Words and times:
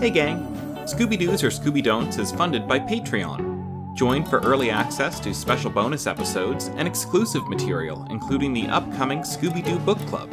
Hey 0.00 0.10
gang! 0.10 0.46
Scooby 0.84 1.18
Doo's 1.18 1.42
or 1.42 1.48
Scooby 1.48 1.82
Don'ts 1.82 2.18
is 2.18 2.30
funded 2.30 2.68
by 2.68 2.78
Patreon. 2.78 3.96
Join 3.96 4.24
for 4.24 4.38
early 4.42 4.70
access 4.70 5.18
to 5.18 5.34
special 5.34 5.72
bonus 5.72 6.06
episodes 6.06 6.68
and 6.76 6.86
exclusive 6.86 7.48
material, 7.48 8.06
including 8.08 8.52
the 8.52 8.68
upcoming 8.68 9.22
Scooby 9.22 9.64
Doo 9.64 9.76
Book 9.80 9.98
Club. 10.06 10.30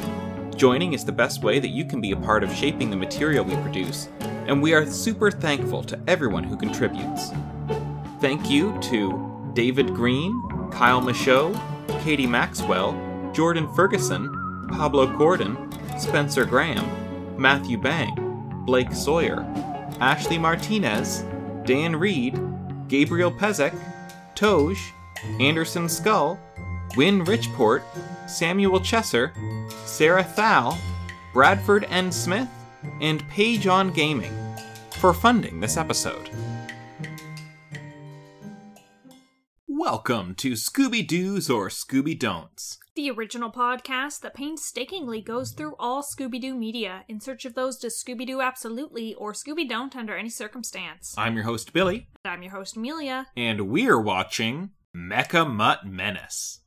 Joining 0.56 0.94
is 0.94 1.04
the 1.04 1.12
best 1.12 1.42
way 1.42 1.58
that 1.58 1.70
you 1.70 1.84
can 1.84 2.00
be 2.00 2.12
a 2.12 2.16
part 2.16 2.44
of 2.44 2.54
shaping 2.54 2.92
the 2.92 2.96
material 2.96 3.44
we 3.44 3.56
produce, 3.56 4.08
and 4.46 4.62
we 4.62 4.76
are 4.76 4.86
super 4.86 5.32
thankful 5.32 5.82
to 5.86 6.00
everyone 6.08 6.44
who 6.44 6.56
contributes. 6.56 7.32
Thank 8.22 8.48
you 8.48 8.78
to 8.84 9.50
David 9.56 9.96
Green, 9.96 10.70
Kyle 10.72 11.02
Michaud, 11.02 11.60
Katie 12.04 12.28
Maxwell, 12.28 12.94
Jordan 13.34 13.68
Ferguson, 13.74 14.30
Pablo 14.70 15.08
Corden, 15.18 15.58
Spencer 16.00 16.46
Graham, 16.46 16.88
Matthew 17.36 17.80
Bang, 17.80 18.25
Blake 18.66 18.92
Sawyer, 18.92 19.42
Ashley 20.00 20.40
Martinez, 20.40 21.24
Dan 21.66 21.96
Reed, 21.96 22.40
Gabriel 22.88 23.32
Pezek, 23.32 23.74
Toj, 24.34 24.76
Anderson 25.40 25.88
Skull, 25.88 26.40
Win 26.98 27.24
Richport, 27.24 27.84
Samuel 28.28 28.80
Chesser, 28.80 29.32
Sarah 29.86 30.24
Thal, 30.24 30.78
Bradford 31.32 31.86
N. 31.90 32.12
Smith, 32.12 32.50
and 33.02 33.28
Page 33.30 33.68
on 33.68 33.92
Gaming 33.92 34.34
for 35.00 35.14
funding 35.14 35.60
this 35.60 35.78
episode. 35.78 36.30
Welcome 39.68 40.34
to 40.36 40.54
Scooby 40.54 41.06
Doo's 41.06 41.50
or 41.52 41.70
Scooby 41.70 42.18
Don'ts. 42.18 42.80
The 42.96 43.12
original 43.12 43.52
podcast 43.52 44.22
that 44.22 44.36
painstakingly 44.36 45.20
goes 45.20 45.52
through 45.52 45.76
all 45.78 46.02
Scooby 46.02 46.40
Doo 46.40 46.56
media 46.56 47.04
in 47.10 47.20
search 47.20 47.44
of 47.44 47.54
those 47.54 47.78
to 47.80 47.88
Scooby 47.88 48.26
Doo 48.26 48.40
absolutely 48.40 49.14
or 49.16 49.34
Scooby 49.34 49.68
Don't 49.68 49.94
under 49.98 50.16
any 50.16 50.30
circumstance. 50.30 51.14
I'm 51.18 51.36
your 51.36 51.44
host, 51.44 51.74
Billy, 51.74 52.08
I'm 52.24 52.42
your 52.42 52.54
host, 52.54 52.78
Amelia. 52.78 53.28
and 53.36 53.68
we're 53.70 54.00
watching 54.00 54.70
Mecha 54.96 55.46
Mutt 55.46 55.86
Menace. 55.86 56.62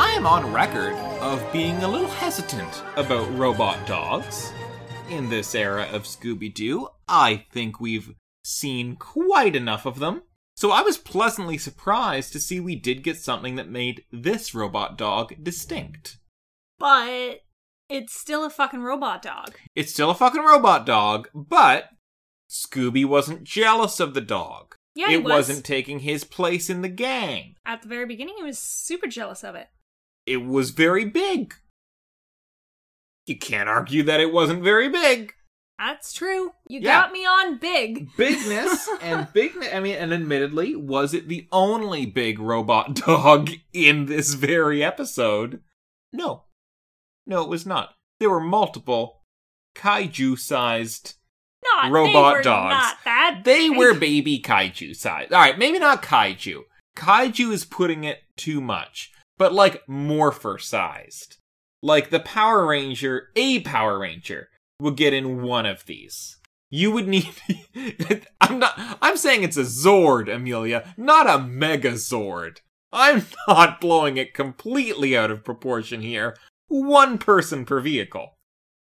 I 0.00 0.10
am 0.10 0.28
on 0.28 0.52
record 0.52 0.92
of 1.20 1.44
being 1.52 1.82
a 1.82 1.88
little 1.88 2.06
hesitant 2.06 2.84
about 2.94 3.36
robot 3.36 3.84
dogs. 3.84 4.52
In 5.10 5.28
this 5.28 5.56
era 5.56 5.88
of 5.90 6.04
Scooby 6.04 6.54
Doo, 6.54 6.86
I 7.08 7.46
think 7.50 7.80
we've 7.80 8.14
seen 8.44 8.94
quite 8.94 9.56
enough 9.56 9.86
of 9.86 9.98
them. 9.98 10.22
So 10.54 10.70
I 10.70 10.82
was 10.82 10.98
pleasantly 10.98 11.58
surprised 11.58 12.32
to 12.32 12.38
see 12.38 12.60
we 12.60 12.76
did 12.76 13.02
get 13.02 13.16
something 13.16 13.56
that 13.56 13.68
made 13.68 14.04
this 14.12 14.54
robot 14.54 14.96
dog 14.96 15.34
distinct. 15.42 16.18
But 16.78 17.40
it's 17.88 18.14
still 18.14 18.44
a 18.44 18.50
fucking 18.50 18.82
robot 18.82 19.20
dog. 19.20 19.56
It's 19.74 19.92
still 19.92 20.10
a 20.10 20.14
fucking 20.14 20.44
robot 20.44 20.86
dog, 20.86 21.28
but 21.34 21.88
Scooby 22.48 23.04
wasn't 23.04 23.42
jealous 23.42 23.98
of 23.98 24.14
the 24.14 24.20
dog. 24.20 24.76
Yeah, 24.94 25.08
he 25.08 25.14
it 25.14 25.24
was. 25.24 25.32
wasn't 25.32 25.64
taking 25.64 25.98
his 25.98 26.22
place 26.22 26.70
in 26.70 26.82
the 26.82 26.88
gang. 26.88 27.56
At 27.66 27.82
the 27.82 27.88
very 27.88 28.06
beginning, 28.06 28.34
he 28.36 28.44
was 28.44 28.60
super 28.60 29.08
jealous 29.08 29.42
of 29.42 29.56
it. 29.56 29.66
It 30.28 30.44
was 30.46 30.70
very 30.70 31.04
big. 31.04 31.54
You 33.26 33.36
can't 33.38 33.68
argue 33.68 34.02
that 34.04 34.20
it 34.20 34.32
wasn't 34.32 34.62
very 34.62 34.88
big. 34.88 35.32
That's 35.78 36.12
true. 36.12 36.52
You 36.66 36.80
Yeah. 36.80 37.02
got 37.02 37.12
me 37.12 37.24
on 37.24 37.58
big. 37.58 38.10
Bigness 38.16 38.88
and 39.02 39.28
bigness. 39.32 39.72
I 39.72 39.80
mean, 39.80 39.96
and 39.96 40.12
admittedly, 40.12 40.74
was 40.74 41.14
it 41.14 41.28
the 41.28 41.46
only 41.52 42.04
big 42.06 42.38
robot 42.40 42.94
dog 43.06 43.50
in 43.72 44.06
this 44.06 44.34
very 44.34 44.82
episode? 44.82 45.60
No. 46.12 46.44
No, 47.26 47.42
it 47.42 47.48
was 47.48 47.66
not. 47.66 47.94
There 48.18 48.30
were 48.30 48.40
multiple 48.40 49.20
kaiju 49.76 50.38
sized 50.38 51.14
Not 51.62 51.92
Robot 51.92 52.32
they 52.32 52.38
were 52.38 52.42
dogs. 52.42 52.74
Not 52.74 52.96
that 53.04 53.40
They 53.44 53.68
big. 53.68 53.78
were 53.78 53.94
baby 53.94 54.40
kaiju 54.42 54.96
size. 54.96 55.28
All 55.30 55.38
right, 55.38 55.58
maybe 55.58 55.78
not 55.78 56.02
kaiju. 56.02 56.62
Kaiju 56.96 57.52
is 57.52 57.64
putting 57.64 58.02
it 58.02 58.18
too 58.36 58.60
much, 58.60 59.12
but 59.38 59.52
like 59.54 59.88
morpher 59.88 60.58
sized. 60.58 61.36
Like 61.82 62.10
the 62.10 62.20
Power 62.20 62.66
Ranger, 62.66 63.28
a 63.36 63.60
Power 63.60 64.00
Ranger 64.00 64.48
would 64.80 64.96
get 64.96 65.14
in 65.14 65.42
one 65.42 65.64
of 65.64 65.86
these. 65.86 66.36
You 66.70 66.90
would 66.90 67.08
need. 67.08 67.30
I'm 68.40 68.58
not. 68.58 68.98
I'm 69.00 69.16
saying 69.16 69.42
it's 69.42 69.56
a 69.56 69.62
Zord, 69.62 70.32
Amelia, 70.32 70.92
not 70.96 71.26
a 71.26 71.38
Megazord. 71.38 72.58
I'm 72.92 73.26
not 73.48 73.80
blowing 73.80 74.16
it 74.16 74.34
completely 74.34 75.16
out 75.16 75.30
of 75.30 75.44
proportion 75.44 76.02
here. 76.02 76.36
One 76.66 77.16
person 77.16 77.64
per 77.64 77.80
vehicle. 77.80 78.34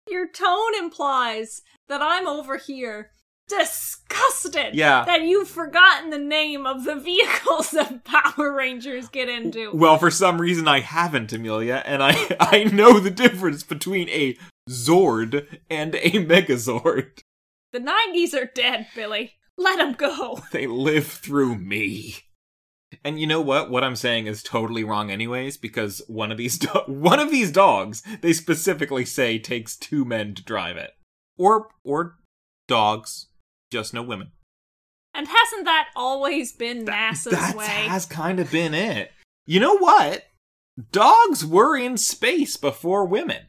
Your 0.08 0.28
tone 0.28 0.74
implies 0.78 1.62
that 1.88 2.00
I'm 2.00 2.26
over 2.26 2.56
here 2.56 3.10
disgusted 3.48 4.74
Yeah. 4.74 5.04
that 5.04 5.22
you've 5.22 5.48
forgotten 5.48 6.10
the 6.10 6.18
name 6.18 6.66
of 6.66 6.84
the 6.84 6.96
vehicles 6.96 7.70
that 7.72 8.04
Power 8.04 8.52
Rangers 8.52 9.08
get 9.08 9.28
into. 9.28 9.70
Well, 9.74 9.98
for 9.98 10.10
some 10.10 10.40
reason 10.40 10.68
I 10.68 10.80
haven't, 10.80 11.32
Amelia, 11.32 11.82
and 11.86 12.02
I 12.02 12.36
I 12.40 12.64
know 12.64 12.98
the 13.00 13.10
difference 13.10 13.62
between 13.62 14.08
a 14.08 14.36
Zord 14.70 15.46
and 15.70 15.94
a 15.96 16.10
Megazord. 16.12 17.20
The 17.72 17.80
90s 17.80 18.34
are 18.34 18.50
dead, 18.54 18.86
Billy. 18.94 19.32
Let 19.56 19.78
them 19.78 19.92
go. 19.94 20.40
They 20.52 20.66
live 20.66 21.06
through 21.06 21.56
me. 21.56 22.16
And 23.04 23.20
you 23.20 23.26
know 23.26 23.40
what? 23.40 23.70
What 23.70 23.82
I'm 23.82 23.96
saying 23.96 24.28
is 24.28 24.42
totally 24.42 24.84
wrong 24.84 25.10
anyways 25.10 25.56
because 25.56 26.00
one 26.06 26.30
of 26.30 26.38
these 26.38 26.58
do- 26.58 26.68
one 26.86 27.18
of 27.18 27.30
these 27.30 27.50
dogs 27.50 28.02
they 28.22 28.32
specifically 28.32 29.04
say 29.04 29.38
takes 29.38 29.76
two 29.76 30.04
men 30.04 30.34
to 30.34 30.44
drive 30.44 30.76
it. 30.76 30.92
Or 31.36 31.68
or 31.84 32.16
dogs, 32.68 33.26
just 33.74 33.92
no 33.92 34.02
women. 34.02 34.30
And 35.12 35.28
hasn't 35.28 35.64
that 35.64 35.88
always 35.96 36.52
been 36.52 36.86
NASA's 36.86 37.32
that 37.32 37.56
way? 37.56 37.66
has 37.66 38.06
kind 38.06 38.40
of 38.40 38.50
been 38.50 38.72
it. 38.72 39.10
You 39.46 39.60
know 39.60 39.76
what? 39.76 40.24
Dogs 40.92 41.44
were 41.44 41.76
in 41.76 41.96
space 41.96 42.56
before 42.56 43.04
women 43.04 43.42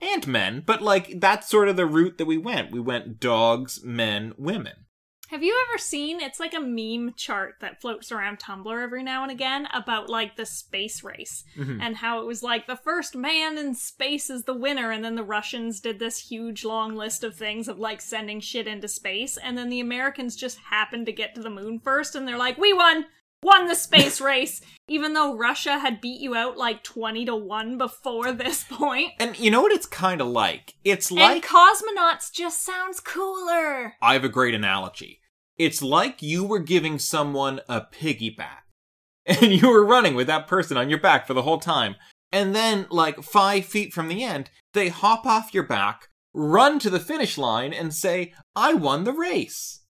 and 0.00 0.26
men, 0.26 0.62
but 0.64 0.82
like 0.82 1.20
that's 1.20 1.48
sort 1.48 1.68
of 1.68 1.76
the 1.76 1.86
route 1.86 2.18
that 2.18 2.26
we 2.26 2.38
went. 2.38 2.72
We 2.72 2.80
went 2.80 3.20
dogs, 3.20 3.84
men, 3.84 4.34
women. 4.38 4.86
Have 5.28 5.42
you 5.42 5.54
ever 5.68 5.78
seen 5.78 6.20
it's 6.20 6.40
like 6.40 6.54
a 6.54 6.60
meme 6.60 7.12
chart 7.14 7.56
that 7.60 7.80
floats 7.80 8.10
around 8.10 8.38
Tumblr 8.38 8.82
every 8.82 9.02
now 9.02 9.22
and 9.22 9.30
again 9.30 9.68
about 9.74 10.08
like 10.08 10.36
the 10.36 10.46
space 10.46 11.04
race 11.04 11.44
Mhm. 11.56 11.78
and 11.82 11.96
how 11.96 12.20
it 12.20 12.26
was 12.26 12.42
like 12.42 12.66
the 12.66 12.76
first 12.76 13.14
man 13.14 13.58
in 13.58 13.74
space 13.74 14.30
is 14.30 14.44
the 14.44 14.54
winner 14.54 14.90
and 14.90 15.04
then 15.04 15.16
the 15.16 15.22
Russians 15.22 15.80
did 15.80 15.98
this 15.98 16.28
huge 16.30 16.64
long 16.64 16.96
list 16.96 17.22
of 17.24 17.34
things 17.36 17.68
of 17.68 17.78
like 17.78 18.00
sending 18.00 18.40
shit 18.40 18.66
into 18.66 18.88
space 18.88 19.36
and 19.36 19.56
then 19.58 19.68
the 19.68 19.80
Americans 19.80 20.34
just 20.34 20.58
happened 20.58 21.06
to 21.06 21.12
get 21.12 21.34
to 21.34 21.42
the 21.42 21.50
moon 21.50 21.78
first 21.78 22.14
and 22.14 22.26
they're 22.26 22.38
like 22.38 22.56
we 22.58 22.72
won 22.72 23.04
won 23.42 23.66
the 23.66 23.74
space 23.74 24.20
race 24.20 24.60
even 24.88 25.12
though 25.12 25.36
Russia 25.36 25.78
had 25.78 26.00
beat 26.00 26.20
you 26.20 26.34
out 26.34 26.56
like 26.56 26.82
20 26.82 27.26
to 27.26 27.36
1 27.36 27.78
before 27.78 28.32
this 28.32 28.64
point. 28.64 29.12
And 29.20 29.38
you 29.38 29.50
know 29.50 29.60
what 29.60 29.72
it's 29.72 29.86
kind 29.86 30.20
of 30.20 30.28
like? 30.28 30.74
It's 30.82 31.10
and 31.10 31.20
like 31.20 31.46
cosmonauts 31.46 32.32
just 32.32 32.64
sounds 32.64 33.00
cooler. 33.00 33.94
I 34.00 34.14
have 34.14 34.24
a 34.24 34.28
great 34.28 34.54
analogy. 34.54 35.20
It's 35.58 35.82
like 35.82 36.22
you 36.22 36.44
were 36.44 36.58
giving 36.58 36.98
someone 36.98 37.60
a 37.68 37.82
piggyback 37.82 38.62
and 39.26 39.52
you 39.52 39.68
were 39.68 39.84
running 39.84 40.14
with 40.14 40.26
that 40.28 40.48
person 40.48 40.76
on 40.76 40.88
your 40.88 41.00
back 41.00 41.26
for 41.26 41.34
the 41.34 41.42
whole 41.42 41.60
time. 41.60 41.96
And 42.30 42.54
then, 42.54 42.86
like 42.90 43.22
five 43.22 43.64
feet 43.64 43.94
from 43.94 44.08
the 44.08 44.22
end, 44.22 44.50
they 44.74 44.88
hop 44.88 45.24
off 45.24 45.54
your 45.54 45.62
back, 45.62 46.08
run 46.34 46.78
to 46.80 46.90
the 46.90 47.00
finish 47.00 47.38
line, 47.38 47.72
and 47.72 47.94
say, 47.94 48.34
I 48.54 48.74
won 48.74 49.04
the 49.04 49.14
race. 49.14 49.80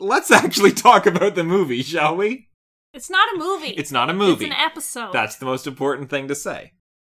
Let's 0.00 0.30
actually 0.30 0.72
talk 0.72 1.06
about 1.06 1.34
the 1.34 1.44
movie, 1.44 1.82
shall 1.82 2.16
we? 2.16 2.48
It's 2.92 3.10
not 3.10 3.34
a 3.34 3.38
movie. 3.38 3.68
It's 3.68 3.92
not 3.92 4.10
a 4.10 4.14
movie. 4.14 4.46
It's 4.46 4.54
an 4.54 4.60
episode. 4.60 5.12
That's 5.12 5.36
the 5.36 5.46
most 5.46 5.66
important 5.66 6.10
thing 6.10 6.26
to 6.28 6.34
say. 6.34 6.72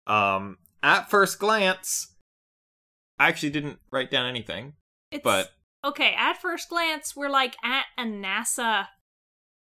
Um, 0.06 0.58
at 0.82 1.10
first 1.10 1.38
glance, 1.38 2.14
I 3.18 3.28
actually 3.28 3.50
didn't 3.50 3.78
write 3.90 4.10
down 4.10 4.26
anything, 4.26 4.74
It's, 5.10 5.24
but 5.24 5.50
okay. 5.84 6.14
At 6.16 6.40
first 6.40 6.68
glance, 6.68 7.16
we're 7.16 7.30
like 7.30 7.56
at 7.64 7.86
a 7.98 8.02
NASA 8.04 8.88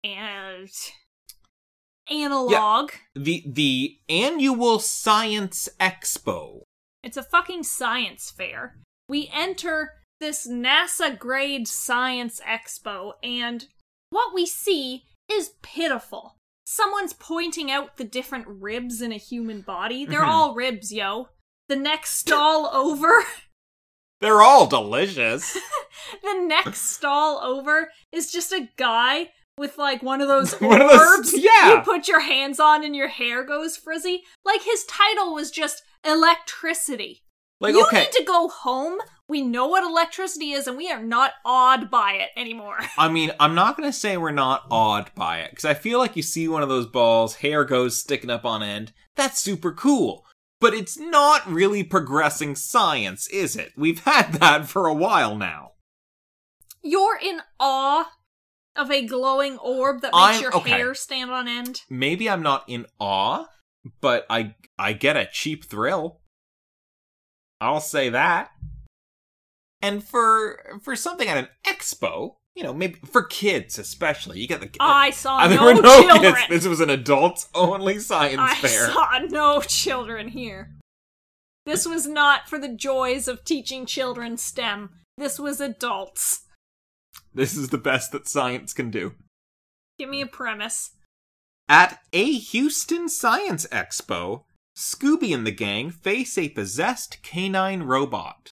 and 0.04 0.68
analog. 2.10 2.90
the 3.16 3.42
the 3.46 3.98
annual 4.08 4.78
science 4.78 5.68
expo 5.80 6.60
It's 7.02 7.16
a 7.16 7.22
fucking 7.22 7.62
science 7.62 8.30
fair. 8.30 8.76
We 9.08 9.30
enter 9.32 9.92
this 10.20 10.46
NASA 10.46 11.18
grade 11.18 11.66
science 11.68 12.40
expo, 12.46 13.12
and 13.22 13.66
what 14.10 14.34
we 14.34 14.46
see 14.46 15.04
is 15.30 15.52
pitiful. 15.62 16.36
someone's 16.66 17.12
pointing 17.12 17.70
out 17.70 17.98
the 17.98 18.04
different 18.04 18.46
ribs 18.48 19.02
in 19.02 19.12
a 19.12 19.18
human 19.18 19.60
body. 19.60 20.06
They're 20.06 20.22
Mhm. 20.22 20.28
all 20.28 20.54
ribs, 20.54 20.90
yo. 20.90 21.28
The 21.68 21.76
next 21.76 22.16
stall 22.16 22.66
over, 22.72 23.22
They're 24.22 24.40
all 24.40 24.66
delicious. 24.66 25.52
the 26.22 26.40
next 26.40 26.88
stall 26.88 27.38
over 27.44 27.92
is 28.12 28.32
just 28.32 28.50
a 28.50 28.70
guy 28.76 29.32
with 29.58 29.76
like 29.76 30.02
one 30.02 30.22
of 30.22 30.28
those 30.28 30.52
One 30.60 30.80
of 30.80 30.88
those- 30.90 31.34
yeah. 31.34 31.74
you 31.74 31.80
put 31.82 32.08
your 32.08 32.20
hands 32.20 32.58
on 32.58 32.82
and 32.82 32.96
your 32.96 33.08
hair 33.08 33.44
goes 33.44 33.76
frizzy. 33.76 34.22
Like 34.42 34.62
his 34.62 34.84
title 34.84 35.34
was 35.34 35.50
just 35.50 35.82
electricity. 36.02 37.22
Like, 37.60 37.74
you 37.74 37.84
okay, 37.84 38.04
need 38.04 38.12
to 38.12 38.24
go 38.24 38.48
home. 38.48 38.98
We 39.28 39.40
know 39.42 39.68
what 39.68 39.82
electricity 39.84 40.52
is, 40.52 40.66
and 40.66 40.76
we 40.76 40.90
are 40.90 41.02
not 41.02 41.32
awed 41.44 41.90
by 41.90 42.12
it 42.14 42.28
anymore. 42.36 42.78
I 42.98 43.08
mean, 43.08 43.32
I'm 43.40 43.54
not 43.54 43.76
gonna 43.76 43.92
say 43.92 44.16
we're 44.16 44.30
not 44.32 44.64
awed 44.70 45.10
by 45.14 45.38
it, 45.40 45.50
because 45.50 45.64
I 45.64 45.74
feel 45.74 45.98
like 45.98 46.16
you 46.16 46.22
see 46.22 46.46
one 46.46 46.62
of 46.62 46.68
those 46.68 46.86
balls, 46.86 47.36
hair 47.36 47.64
goes 47.64 47.98
sticking 47.98 48.30
up 48.30 48.44
on 48.44 48.62
end. 48.62 48.92
That's 49.16 49.40
super 49.40 49.72
cool. 49.72 50.26
But 50.60 50.74
it's 50.74 50.98
not 50.98 51.50
really 51.50 51.82
progressing 51.82 52.54
science, 52.54 53.26
is 53.28 53.56
it? 53.56 53.72
We've 53.76 54.00
had 54.04 54.34
that 54.34 54.66
for 54.68 54.86
a 54.86 54.94
while 54.94 55.36
now. 55.36 55.72
You're 56.82 57.18
in 57.18 57.40
awe 57.58 58.10
of 58.76 58.90
a 58.90 59.06
glowing 59.06 59.56
orb 59.58 60.02
that 60.02 60.12
makes 60.12 60.16
I'm- 60.22 60.42
your 60.42 60.56
okay. 60.56 60.70
hair 60.70 60.94
stand 60.94 61.30
on 61.30 61.48
end. 61.48 61.82
Maybe 61.88 62.28
I'm 62.28 62.42
not 62.42 62.64
in 62.68 62.86
awe, 62.98 63.46
but 64.02 64.26
I 64.28 64.54
I 64.78 64.92
get 64.92 65.16
a 65.16 65.28
cheap 65.30 65.64
thrill. 65.64 66.20
I'll 67.60 67.80
say 67.80 68.10
that. 68.10 68.50
And 69.84 70.02
for 70.02 70.80
for 70.80 70.96
something 70.96 71.28
at 71.28 71.36
an 71.36 71.48
expo, 71.66 72.36
you 72.54 72.62
know, 72.62 72.72
maybe 72.72 73.00
for 73.04 73.22
kids 73.22 73.78
especially, 73.78 74.40
you 74.40 74.48
get 74.48 74.62
the 74.62 74.70
I 74.80 75.10
saw 75.10 75.36
I 75.36 75.48
mean, 75.48 75.58
no 75.58 75.72
no 75.72 76.00
children. 76.02 76.34
kids. 76.34 76.48
This 76.48 76.66
was 76.66 76.80
an 76.80 76.88
adults 76.88 77.50
only 77.54 77.98
science 77.98 78.40
I 78.40 78.54
fair. 78.54 78.86
I 78.86 78.92
saw 78.92 79.18
no 79.28 79.60
children 79.60 80.28
here. 80.28 80.70
This 81.66 81.86
was 81.86 82.06
not 82.06 82.48
for 82.48 82.58
the 82.58 82.74
joys 82.74 83.28
of 83.28 83.44
teaching 83.44 83.84
children 83.84 84.38
STEM. 84.38 84.88
This 85.18 85.38
was 85.38 85.60
adults. 85.60 86.44
This 87.34 87.54
is 87.54 87.68
the 87.68 87.76
best 87.76 88.10
that 88.12 88.26
science 88.26 88.72
can 88.72 88.90
do. 88.90 89.12
Give 89.98 90.08
me 90.08 90.22
a 90.22 90.26
premise. 90.26 90.92
At 91.68 92.00
a 92.14 92.32
Houston 92.32 93.10
Science 93.10 93.66
Expo, 93.66 94.44
Scooby 94.74 95.34
and 95.34 95.46
the 95.46 95.52
gang 95.52 95.90
face 95.90 96.38
a 96.38 96.48
possessed 96.48 97.18
canine 97.22 97.82
robot. 97.82 98.50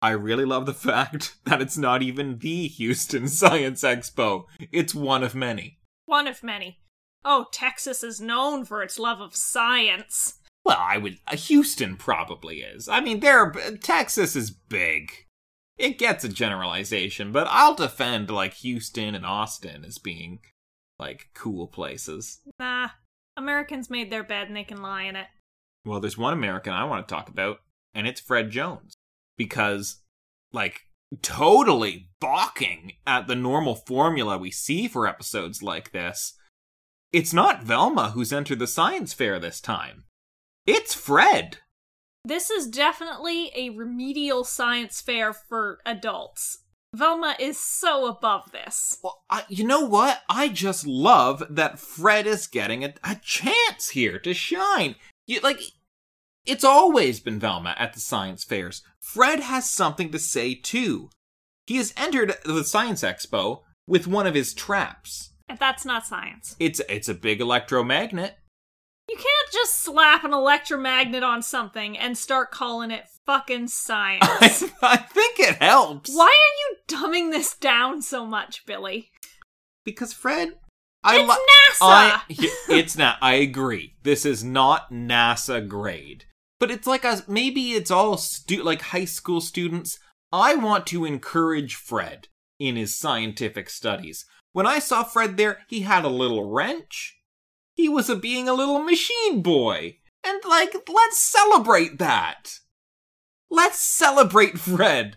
I 0.00 0.10
really 0.10 0.44
love 0.44 0.66
the 0.66 0.74
fact 0.92 1.36
that 1.44 1.60
it's 1.60 1.78
not 1.78 2.02
even 2.02 2.38
the 2.38 2.68
Houston 2.68 3.28
Science 3.28 3.82
Expo. 3.82 4.44
It's 4.72 4.94
one 4.94 5.22
of 5.22 5.34
many. 5.34 5.78
One 6.06 6.26
of 6.26 6.42
many. 6.42 6.80
Oh, 7.24 7.46
Texas 7.52 8.02
is 8.02 8.20
known 8.20 8.64
for 8.64 8.82
its 8.82 8.98
love 8.98 9.20
of 9.20 9.34
science. 9.34 10.38
Well, 10.64 10.78
I 10.78 10.98
would. 10.98 11.18
Uh, 11.26 11.36
Houston 11.36 11.96
probably 11.96 12.60
is. 12.60 12.88
I 12.88 13.00
mean, 13.00 13.20
there. 13.20 13.52
Texas 13.82 14.36
is 14.36 14.50
big. 14.50 15.10
It 15.76 15.98
gets 15.98 16.24
a 16.24 16.28
generalization, 16.28 17.30
but 17.32 17.46
I'll 17.50 17.74
defend 17.74 18.30
like 18.30 18.54
Houston 18.54 19.14
and 19.14 19.24
Austin 19.24 19.84
as 19.84 19.98
being 19.98 20.40
like 20.98 21.28
cool 21.34 21.68
places. 21.68 22.40
Nah, 22.58 22.90
Americans 23.36 23.88
made 23.88 24.10
their 24.10 24.24
bed 24.24 24.48
and 24.48 24.56
they 24.56 24.64
can 24.64 24.82
lie 24.82 25.04
in 25.04 25.16
it. 25.16 25.28
Well, 25.84 26.00
there's 26.00 26.18
one 26.18 26.32
American 26.32 26.72
I 26.72 26.84
want 26.84 27.06
to 27.06 27.14
talk 27.14 27.28
about, 27.28 27.58
and 27.94 28.06
it's 28.06 28.20
Fred 28.20 28.50
Jones. 28.50 28.94
Because, 29.38 30.02
like, 30.52 30.82
totally 31.22 32.10
balking 32.20 32.92
at 33.06 33.26
the 33.26 33.36
normal 33.36 33.74
formula 33.74 34.36
we 34.36 34.50
see 34.50 34.88
for 34.88 35.06
episodes 35.06 35.62
like 35.62 35.92
this, 35.92 36.34
it's 37.12 37.32
not 37.32 37.62
Velma 37.62 38.10
who's 38.10 38.32
entered 38.32 38.58
the 38.58 38.66
science 38.66 39.14
fair 39.14 39.38
this 39.38 39.60
time. 39.60 40.04
It's 40.66 40.92
Fred. 40.92 41.58
This 42.24 42.50
is 42.50 42.66
definitely 42.66 43.50
a 43.56 43.70
remedial 43.70 44.44
science 44.44 45.00
fair 45.00 45.32
for 45.32 45.78
adults. 45.86 46.58
Velma 46.94 47.36
is 47.38 47.58
so 47.58 48.06
above 48.06 48.50
this. 48.52 48.98
Well, 49.02 49.22
I, 49.30 49.44
you 49.48 49.64
know 49.64 49.86
what? 49.86 50.22
I 50.28 50.48
just 50.48 50.86
love 50.86 51.42
that 51.48 51.78
Fred 51.78 52.26
is 52.26 52.46
getting 52.46 52.84
a, 52.84 52.94
a 53.04 53.14
chance 53.22 53.90
here 53.90 54.18
to 54.18 54.34
shine. 54.34 54.96
You, 55.26 55.40
like, 55.40 55.60
it's 56.48 56.64
always 56.64 57.20
been 57.20 57.38
Velma 57.38 57.74
at 57.78 57.92
the 57.92 58.00
science 58.00 58.42
fairs. 58.42 58.82
Fred 59.00 59.40
has 59.40 59.68
something 59.68 60.10
to 60.10 60.18
say 60.18 60.54
too. 60.54 61.10
He 61.66 61.76
has 61.76 61.92
entered 61.96 62.34
the 62.44 62.64
science 62.64 63.02
expo 63.02 63.60
with 63.86 64.06
one 64.06 64.26
of 64.26 64.34
his 64.34 64.54
traps. 64.54 65.30
And 65.48 65.58
that's 65.58 65.84
not 65.84 66.06
science. 66.06 66.56
It's 66.58 66.80
it's 66.88 67.08
a 67.08 67.14
big 67.14 67.40
electromagnet. 67.40 68.38
You 69.08 69.16
can't 69.16 69.52
just 69.52 69.78
slap 69.82 70.24
an 70.24 70.34
electromagnet 70.34 71.22
on 71.22 71.42
something 71.42 71.96
and 71.96 72.16
start 72.16 72.50
calling 72.50 72.90
it 72.90 73.04
fucking 73.24 73.68
science. 73.68 74.62
I, 74.62 74.68
I 74.82 74.96
think 74.96 75.38
it 75.40 75.56
helps. 75.56 76.14
Why 76.14 76.26
are 76.26 76.54
you 76.60 76.76
dumbing 76.86 77.30
this 77.30 77.54
down 77.54 78.02
so 78.02 78.26
much, 78.26 78.66
Billy? 78.66 79.10
Because 79.84 80.12
Fred, 80.12 80.52
I 81.02 81.20
it's 81.20 81.28
li- 81.28 81.34
NASA! 81.34 81.78
I, 81.80 82.20
it's 82.68 82.96
not. 82.98 83.16
I 83.22 83.34
agree. 83.34 83.94
This 84.02 84.26
is 84.26 84.44
not 84.44 84.90
NASA 84.90 85.66
grade, 85.66 86.24
but 86.60 86.70
it's 86.70 86.86
like 86.86 87.04
a 87.04 87.22
maybe 87.28 87.72
it's 87.72 87.90
all 87.90 88.16
stu- 88.16 88.62
like 88.62 88.82
high 88.82 89.04
school 89.04 89.40
students. 89.40 89.98
I 90.32 90.54
want 90.54 90.86
to 90.88 91.04
encourage 91.04 91.74
Fred 91.74 92.28
in 92.58 92.76
his 92.76 92.96
scientific 92.96 93.70
studies. 93.70 94.26
When 94.52 94.66
I 94.66 94.78
saw 94.78 95.04
Fred 95.04 95.36
there, 95.36 95.58
he 95.68 95.80
had 95.80 96.04
a 96.04 96.08
little 96.08 96.50
wrench. 96.50 97.16
He 97.74 97.88
was 97.88 98.10
a 98.10 98.16
being 98.16 98.48
a 98.48 98.54
little 98.54 98.82
machine 98.82 99.40
boy, 99.42 99.98
and 100.24 100.40
like 100.48 100.74
let's 100.88 101.18
celebrate 101.18 101.98
that. 101.98 102.58
Let's 103.50 103.78
celebrate 103.78 104.58
Fred. 104.58 105.16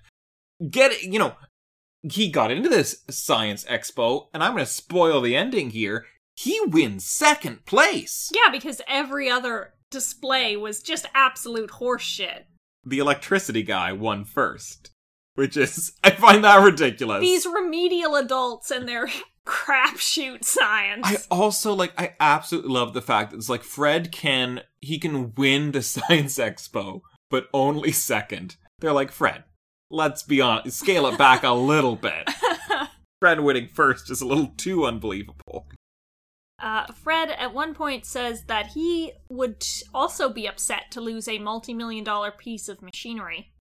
Get 0.69 0.91
it, 0.91 1.03
you 1.03 1.17
know, 1.17 1.35
he 2.03 2.29
got 2.29 2.51
into 2.51 2.69
this 2.69 3.03
science 3.09 3.65
expo, 3.65 4.27
and 4.33 4.43
I'm 4.43 4.53
going 4.53 4.63
to 4.63 4.71
spoil 4.71 5.21
the 5.21 5.35
ending 5.35 5.71
here. 5.71 6.05
He 6.35 6.59
wins 6.67 7.05
second 7.05 7.65
place. 7.65 8.31
yeah, 8.33 8.51
because 8.51 8.81
every 8.87 9.29
other 9.29 9.73
display 9.91 10.57
was 10.57 10.81
just 10.81 11.05
absolute 11.13 11.71
horseshit. 11.71 12.43
The 12.83 12.99
electricity 12.99 13.61
guy 13.61 13.93
won 13.93 14.25
first, 14.25 14.91
which 15.35 15.55
is, 15.55 15.93
I 16.03 16.11
find 16.11 16.43
that 16.43 16.63
ridiculous. 16.63 17.21
These 17.21 17.45
remedial 17.45 18.15
adults 18.15 18.71
and 18.71 18.87
their 18.87 19.09
crapshoot 19.47 20.43
science. 20.43 21.05
I 21.05 21.17
also 21.29 21.73
like, 21.73 21.93
I 21.97 22.15
absolutely 22.19 22.71
love 22.71 22.93
the 22.93 23.01
fact 23.01 23.31
that 23.31 23.37
it's 23.37 23.49
like 23.49 23.63
Fred 23.63 24.11
can, 24.11 24.61
he 24.79 24.97
can 24.97 25.35
win 25.35 25.71
the 25.71 25.81
science 25.83 26.39
expo, 26.39 27.01
but 27.29 27.47
only 27.53 27.91
second. 27.91 28.55
They're 28.79 28.93
like, 28.93 29.11
Fred, 29.11 29.43
let's 29.91 30.23
be 30.23 30.41
honest, 30.41 30.79
scale 30.79 31.05
it 31.05 31.17
back 31.17 31.43
a 31.43 31.51
little 31.51 31.95
bit. 31.95 32.27
Fred 33.19 33.41
winning 33.41 33.67
first 33.67 34.09
is 34.09 34.21
a 34.21 34.25
little 34.25 34.51
too 34.57 34.85
unbelievable. 34.85 35.67
Uh, 36.61 36.85
Fred 36.93 37.31
at 37.31 37.53
one 37.53 37.73
point 37.73 38.05
says 38.05 38.43
that 38.45 38.67
he 38.67 39.13
would 39.29 39.65
also 39.93 40.29
be 40.29 40.47
upset 40.47 40.91
to 40.91 41.01
lose 41.01 41.27
a 41.27 41.39
multi 41.39 41.73
million 41.73 42.03
dollar 42.03 42.31
piece 42.31 42.69
of 42.69 42.81
machinery. 42.81 43.51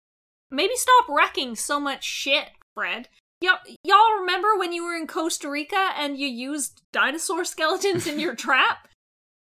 Maybe 0.50 0.74
stop 0.76 1.06
wrecking 1.08 1.56
so 1.56 1.80
much 1.80 2.04
shit, 2.04 2.48
Fred. 2.74 3.08
Y'all, 3.40 3.58
y'all 3.82 4.18
remember 4.20 4.58
when 4.58 4.72
you 4.72 4.84
were 4.84 4.94
in 4.94 5.06
Costa 5.06 5.48
Rica 5.48 5.92
and 5.96 6.18
you 6.18 6.28
used 6.28 6.82
dinosaur 6.92 7.44
skeletons 7.46 8.06
in 8.06 8.20
your 8.20 8.34
trap? 8.34 8.88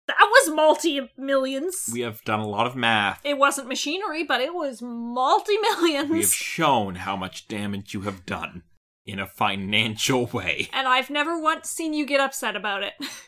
That 0.06 0.16
was 0.20 0.54
multi 0.54 1.10
millions. 1.18 1.90
We 1.92 2.00
have 2.00 2.22
done 2.24 2.40
a 2.40 2.48
lot 2.48 2.66
of 2.66 2.76
math. 2.76 3.20
It 3.24 3.36
wasn't 3.36 3.68
machinery, 3.68 4.22
but 4.22 4.40
it 4.40 4.54
was 4.54 4.80
multi 4.80 5.58
millions. 5.58 6.10
We 6.10 6.20
have 6.20 6.32
shown 6.32 6.94
how 6.94 7.16
much 7.16 7.48
damage 7.48 7.92
you 7.92 8.02
have 8.02 8.24
done 8.24 8.62
in 9.04 9.18
a 9.18 9.26
financial 9.26 10.26
way. 10.26 10.68
And 10.72 10.86
I've 10.86 11.10
never 11.10 11.40
once 11.40 11.68
seen 11.68 11.92
you 11.92 12.06
get 12.06 12.20
upset 12.20 12.54
about 12.54 12.82
it. 12.82 12.92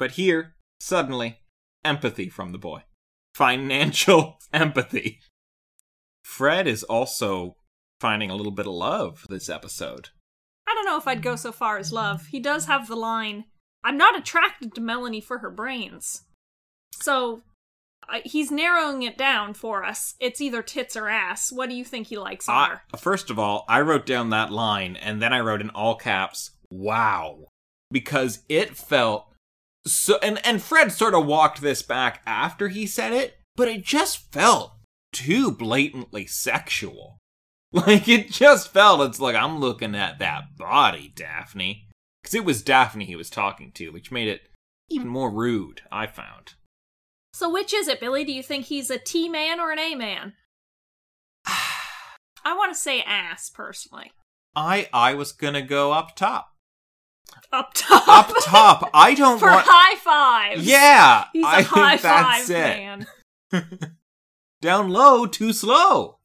But 0.00 0.12
here, 0.12 0.54
suddenly, 0.80 1.40
empathy 1.84 2.30
from 2.30 2.52
the 2.52 2.58
boy. 2.58 2.84
Financial 3.34 4.38
empathy. 4.52 5.20
Fred 6.24 6.66
is 6.66 6.82
also 6.84 7.56
finding 8.00 8.30
a 8.30 8.34
little 8.34 8.50
bit 8.50 8.66
of 8.66 8.72
love 8.72 9.26
this 9.28 9.50
episode. 9.50 10.08
I 10.66 10.72
don't 10.74 10.86
know 10.86 10.96
if 10.96 11.06
I'd 11.06 11.22
go 11.22 11.36
so 11.36 11.52
far 11.52 11.76
as 11.76 11.92
love. 11.92 12.28
He 12.28 12.40
does 12.40 12.64
have 12.64 12.88
the 12.88 12.96
line, 12.96 13.44
I'm 13.84 13.98
not 13.98 14.18
attracted 14.18 14.74
to 14.74 14.80
Melanie 14.80 15.20
for 15.20 15.40
her 15.40 15.50
brains. 15.50 16.22
So, 16.94 17.42
I 18.08 18.22
he's 18.24 18.50
narrowing 18.50 19.02
it 19.02 19.18
down 19.18 19.52
for 19.52 19.84
us. 19.84 20.14
It's 20.18 20.40
either 20.40 20.62
tits 20.62 20.96
or 20.96 21.10
ass. 21.10 21.52
What 21.52 21.68
do 21.68 21.74
you 21.74 21.84
think 21.84 22.06
he 22.06 22.16
likes 22.16 22.48
I, 22.48 22.68
more? 22.68 22.82
first 22.96 23.28
of 23.28 23.38
all, 23.38 23.66
I 23.68 23.82
wrote 23.82 24.06
down 24.06 24.30
that 24.30 24.50
line 24.50 24.96
and 24.96 25.20
then 25.20 25.34
I 25.34 25.40
wrote 25.40 25.60
in 25.60 25.68
all 25.68 25.96
caps, 25.96 26.52
wow. 26.70 27.48
Because 27.90 28.40
it 28.48 28.76
felt 28.76 29.29
so 29.86 30.18
and 30.22 30.44
and 30.44 30.62
Fred 30.62 30.92
sort 30.92 31.14
of 31.14 31.26
walked 31.26 31.60
this 31.60 31.82
back 31.82 32.22
after 32.26 32.68
he 32.68 32.86
said 32.86 33.12
it, 33.12 33.38
but 33.56 33.68
it 33.68 33.84
just 33.84 34.32
felt 34.32 34.72
too 35.12 35.50
blatantly 35.50 36.26
sexual. 36.26 37.16
Like 37.72 38.08
it 38.08 38.32
just 38.32 38.72
felt 38.72 39.08
it's 39.08 39.20
like 39.20 39.36
I'm 39.36 39.60
looking 39.60 39.94
at 39.94 40.18
that 40.18 40.56
body, 40.56 41.12
Daphne. 41.14 41.86
Cuz 42.24 42.34
it 42.34 42.44
was 42.44 42.64
Daphne 42.64 43.04
he 43.04 43.14
was 43.14 43.30
talking 43.30 43.70
to, 43.74 43.90
which 43.90 44.10
made 44.10 44.26
it 44.26 44.50
even 44.88 45.06
more 45.06 45.30
rude, 45.30 45.82
I 45.92 46.08
found. 46.08 46.54
So 47.32 47.48
which 47.48 47.72
is 47.72 47.86
it, 47.86 48.00
Billy? 48.00 48.24
Do 48.24 48.32
you 48.32 48.42
think 48.42 48.64
he's 48.64 48.90
a 48.90 48.98
T 48.98 49.28
man 49.28 49.60
or 49.60 49.70
an 49.70 49.78
A 49.78 49.94
man? 49.94 50.32
I 51.46 52.56
want 52.56 52.72
to 52.72 52.78
say 52.78 53.02
ass 53.02 53.48
personally. 53.48 54.10
I 54.56 54.88
I 54.92 55.14
was 55.14 55.30
gonna 55.30 55.62
go 55.62 55.92
up 55.92 56.16
top. 56.16 56.49
Up 57.52 57.72
top. 57.74 58.08
Up 58.08 58.32
top. 58.42 58.90
I 58.94 59.14
don't 59.14 59.38
For 59.38 59.46
want. 59.48 59.66
high 59.68 59.96
fives. 59.96 60.64
yeah, 60.66 61.24
He's 61.32 61.44
a 61.44 61.48
I 61.48 61.62
high 61.62 61.90
think 61.96 62.02
that's 62.02 62.48
five 62.48 62.50
it. 62.50 62.78
man. 63.52 63.96
Down 64.60 64.88
low, 64.90 65.26
too 65.26 65.52
slow. 65.52 66.18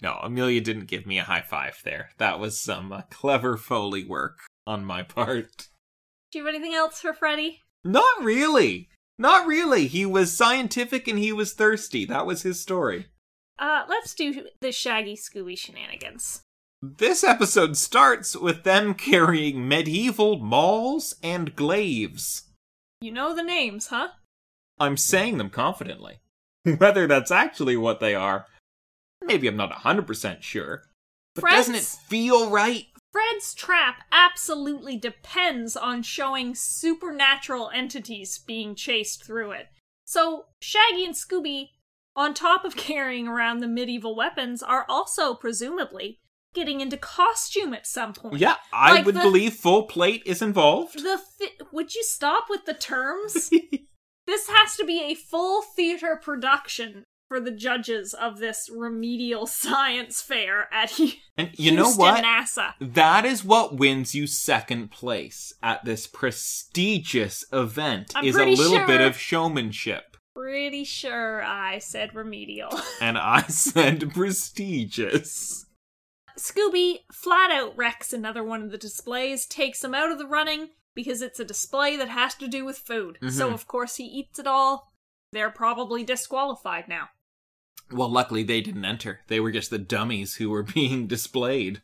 No, 0.00 0.18
Amelia 0.22 0.60
didn't 0.60 0.86
give 0.86 1.06
me 1.06 1.18
a 1.18 1.24
high 1.24 1.42
five 1.42 1.80
there. 1.84 2.10
That 2.18 2.40
was 2.40 2.58
some 2.60 2.92
uh, 2.92 3.02
clever 3.10 3.56
foley 3.56 4.04
work 4.04 4.38
on 4.66 4.84
my 4.84 5.02
part. 5.02 5.68
Do 6.30 6.38
you 6.38 6.46
have 6.46 6.54
anything 6.54 6.74
else 6.74 7.00
for 7.00 7.12
Freddy? 7.12 7.60
Not 7.84 8.22
really. 8.22 8.88
Not 9.18 9.46
really. 9.46 9.86
He 9.86 10.06
was 10.06 10.36
scientific 10.36 11.06
and 11.08 11.18
he 11.18 11.32
was 11.32 11.52
thirsty. 11.52 12.04
That 12.06 12.26
was 12.26 12.42
his 12.42 12.58
story. 12.60 13.06
Uh, 13.58 13.84
let's 13.88 14.14
do 14.14 14.46
the 14.60 14.72
Shaggy 14.72 15.14
Scooby 15.16 15.58
shenanigans. 15.58 16.42
This 16.84 17.22
episode 17.22 17.76
starts 17.76 18.34
with 18.34 18.64
them 18.64 18.94
carrying 18.94 19.68
medieval 19.68 20.40
mauls 20.40 21.14
and 21.22 21.54
glaives. 21.54 22.48
You 23.00 23.12
know 23.12 23.36
the 23.36 23.44
names, 23.44 23.86
huh? 23.86 24.08
I'm 24.80 24.96
saying 24.96 25.38
them 25.38 25.48
confidently. 25.48 26.18
Whether 26.78 27.06
that's 27.06 27.30
actually 27.30 27.76
what 27.76 28.00
they 28.00 28.16
are, 28.16 28.46
maybe 29.24 29.46
I'm 29.46 29.56
not 29.56 29.70
100% 29.70 30.42
sure. 30.42 30.82
But 31.36 31.44
doesn't 31.44 31.76
it 31.76 31.84
feel 31.84 32.50
right? 32.50 32.86
Fred's 33.12 33.54
trap 33.54 34.02
absolutely 34.10 34.96
depends 34.96 35.76
on 35.76 36.02
showing 36.02 36.56
supernatural 36.56 37.70
entities 37.72 38.38
being 38.38 38.74
chased 38.74 39.22
through 39.22 39.52
it. 39.52 39.68
So, 40.04 40.46
Shaggy 40.60 41.04
and 41.04 41.14
Scooby, 41.14 41.68
on 42.16 42.34
top 42.34 42.64
of 42.64 42.74
carrying 42.76 43.28
around 43.28 43.60
the 43.60 43.68
medieval 43.68 44.16
weapons, 44.16 44.64
are 44.64 44.84
also 44.88 45.32
presumably 45.32 46.18
getting 46.54 46.80
into 46.80 46.96
costume 46.96 47.72
at 47.74 47.86
some 47.86 48.12
point. 48.12 48.38
Yeah, 48.38 48.56
I 48.72 48.92
Like 48.96 49.06
would 49.06 49.14
the- 49.16 49.20
believe 49.20 49.54
full 49.54 49.84
plate 49.84 50.22
is 50.26 50.42
involved. 50.42 51.02
The 51.02 51.18
thi- 51.38 51.58
would 51.72 51.94
you 51.94 52.02
stop 52.04 52.46
with 52.50 52.64
the 52.66 52.74
terms? 52.74 53.50
this 54.26 54.48
has 54.48 54.76
to 54.76 54.84
be 54.84 55.00
a 55.02 55.14
full 55.14 55.62
theater 55.62 56.18
production 56.22 57.04
for 57.28 57.40
the 57.40 57.50
judges 57.50 58.12
of 58.12 58.38
this 58.38 58.68
remedial 58.70 59.46
science 59.62 60.20
fair 60.20 60.68
at 60.72 60.98
and 60.98 61.50
you 61.56 61.70
Houston 61.70 61.76
know 61.76 61.90
what? 61.92 62.22
NASA. 62.22 62.74
That 62.78 63.24
is 63.24 63.42
what 63.42 63.76
wins 63.76 64.14
you 64.14 64.26
second 64.26 64.90
place 64.90 65.54
at 65.62 65.82
this 65.86 66.06
prestigious 66.06 67.44
event 67.52 68.12
I'm 68.14 68.24
is 68.24 68.36
a 68.36 68.44
little 68.44 68.76
sure- 68.76 68.86
bit 68.86 69.00
of 69.00 69.16
showmanship. 69.16 70.16
Pretty 70.34 70.84
sure 70.84 71.42
I 71.42 71.78
said 71.78 72.14
remedial. 72.14 72.70
And 73.00 73.16
I 73.18 73.42
said 73.48 74.12
prestigious. 74.14 75.66
Scooby 76.38 77.00
flat 77.12 77.50
out 77.50 77.76
wrecks 77.76 78.12
another 78.12 78.42
one 78.42 78.62
of 78.62 78.70
the 78.70 78.78
displays, 78.78 79.46
takes 79.46 79.82
him 79.84 79.94
out 79.94 80.10
of 80.10 80.18
the 80.18 80.26
running 80.26 80.70
because 80.94 81.22
it's 81.22 81.40
a 81.40 81.44
display 81.44 81.96
that 81.96 82.08
has 82.08 82.34
to 82.36 82.48
do 82.48 82.64
with 82.64 82.78
food. 82.78 83.18
So, 83.30 83.50
Mhm. 83.50 83.54
of 83.54 83.66
course, 83.66 83.96
he 83.96 84.04
eats 84.04 84.38
it 84.38 84.46
all. 84.46 84.92
They're 85.32 85.50
probably 85.50 86.04
disqualified 86.04 86.88
now. 86.88 87.08
Well, 87.90 88.08
luckily 88.10 88.42
they 88.42 88.60
didn't 88.60 88.84
enter. 88.84 89.20
They 89.28 89.40
were 89.40 89.52
just 89.52 89.70
the 89.70 89.78
dummies 89.78 90.36
who 90.36 90.50
were 90.50 90.62
being 90.74 91.06
displayed. 91.06 91.82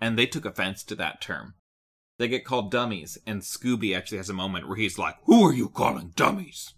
And 0.00 0.18
they 0.18 0.26
took 0.26 0.44
offense 0.44 0.82
to 0.84 0.94
that 0.96 1.20
term. 1.20 1.54
They 2.18 2.28
get 2.28 2.44
called 2.44 2.70
dummies, 2.70 3.16
and 3.26 3.40
Scooby 3.42 3.96
actually 3.96 4.18
has 4.18 4.28
a 4.28 4.34
moment 4.34 4.68
where 4.68 4.76
he's 4.76 4.98
like, 4.98 5.16
Who 5.24 5.42
are 5.46 5.52
you 5.54 5.68
calling 5.68 6.12
dummies? 6.16 6.74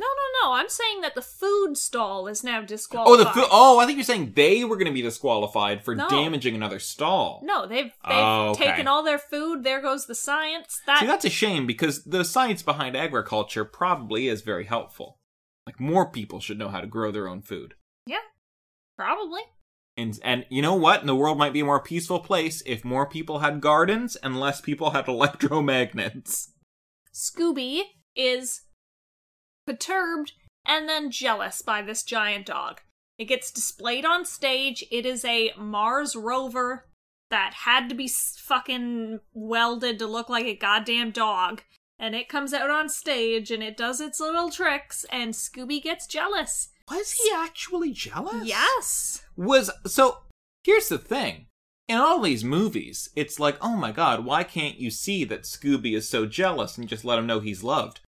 No, 0.00 0.06
no, 0.06 0.48
no. 0.48 0.52
I'm 0.54 0.68
saying 0.70 1.02
that 1.02 1.14
the 1.14 1.20
food 1.22 1.76
stall 1.76 2.26
is 2.26 2.42
now 2.42 2.62
disqualified. 2.62 3.12
Oh, 3.12 3.16
the 3.22 3.30
fo- 3.30 3.48
oh, 3.52 3.78
I 3.78 3.84
think 3.84 3.98
you're 3.98 4.04
saying 4.04 4.32
they 4.34 4.64
were 4.64 4.76
going 4.76 4.86
to 4.86 4.92
be 4.94 5.02
disqualified 5.02 5.84
for 5.84 5.94
No. 5.94 6.08
damaging 6.08 6.54
another 6.54 6.78
stall. 6.78 7.42
No, 7.44 7.66
they've 7.66 7.84
they've 7.84 7.92
Oh, 8.04 8.48
okay. 8.52 8.66
taken 8.68 8.88
all 8.88 9.02
their 9.02 9.18
food. 9.18 9.62
There 9.62 9.82
goes 9.82 10.06
the 10.06 10.14
science. 10.14 10.80
That 10.86 11.00
See, 11.00 11.06
that's 11.06 11.26
a 11.26 11.30
shame 11.30 11.66
because 11.66 12.02
the 12.04 12.24
science 12.24 12.62
behind 12.62 12.96
agriculture 12.96 13.64
probably 13.66 14.26
is 14.28 14.40
very 14.40 14.64
helpful. 14.64 15.18
Like 15.66 15.78
more 15.78 16.10
people 16.10 16.40
should 16.40 16.58
know 16.58 16.68
how 16.70 16.80
to 16.80 16.86
grow 16.86 17.10
their 17.12 17.28
own 17.28 17.42
food. 17.42 17.74
yeah, 18.06 18.24
probably. 18.96 19.42
And 19.98 20.18
and 20.24 20.46
you 20.48 20.62
know 20.62 20.74
what? 20.76 21.04
The 21.04 21.14
world 21.14 21.36
might 21.36 21.52
be 21.52 21.60
a 21.60 21.64
more 21.64 21.82
peaceful 21.82 22.20
place 22.20 22.62
if 22.64 22.84
more 22.86 23.06
people 23.06 23.40
had 23.40 23.60
gardens 23.60 24.16
and 24.16 24.40
less 24.40 24.62
people 24.62 24.92
had 24.92 25.04
electromagnets. 25.16 26.48
Scooby 27.12 27.82
is 28.16 28.62
perturbed 29.70 30.32
and 30.66 30.88
then 30.88 31.10
jealous 31.10 31.62
by 31.62 31.82
this 31.82 32.02
giant 32.02 32.46
dog. 32.46 32.80
It 33.18 33.26
gets 33.26 33.50
displayed 33.50 34.04
on 34.04 34.24
stage. 34.24 34.84
It 34.90 35.06
is 35.06 35.24
a 35.24 35.52
Mars 35.56 36.16
rover 36.16 36.86
that 37.30 37.54
had 37.64 37.88
to 37.88 37.94
be 37.94 38.08
fucking 38.08 39.20
welded 39.32 39.98
to 39.98 40.06
look 40.06 40.28
like 40.28 40.46
a 40.46 40.56
goddamn 40.56 41.12
dog. 41.12 41.62
And 41.98 42.14
it 42.14 42.28
comes 42.28 42.52
out 42.52 42.70
on 42.70 42.88
stage 42.88 43.50
and 43.50 43.62
it 43.62 43.76
does 43.76 44.00
its 44.00 44.20
little 44.20 44.50
tricks, 44.50 45.04
and 45.12 45.34
Scooby 45.34 45.82
gets 45.82 46.06
jealous. 46.06 46.70
Was 46.90 47.12
he 47.12 47.30
actually 47.34 47.92
jealous? 47.92 48.46
Yes! 48.46 49.22
Was 49.36 49.70
so 49.86 50.18
here's 50.64 50.88
the 50.88 50.98
thing. 50.98 51.46
In 51.88 51.98
all 51.98 52.20
these 52.20 52.42
movies, 52.44 53.10
it's 53.16 53.38
like, 53.38 53.58
oh 53.60 53.76
my 53.76 53.92
god, 53.92 54.24
why 54.24 54.44
can't 54.44 54.78
you 54.78 54.90
see 54.90 55.24
that 55.24 55.42
Scooby 55.42 55.94
is 55.94 56.08
so 56.08 56.24
jealous 56.24 56.78
and 56.78 56.88
just 56.88 57.04
let 57.04 57.18
him 57.18 57.26
know 57.26 57.40
he's 57.40 57.62
loved? 57.62 58.00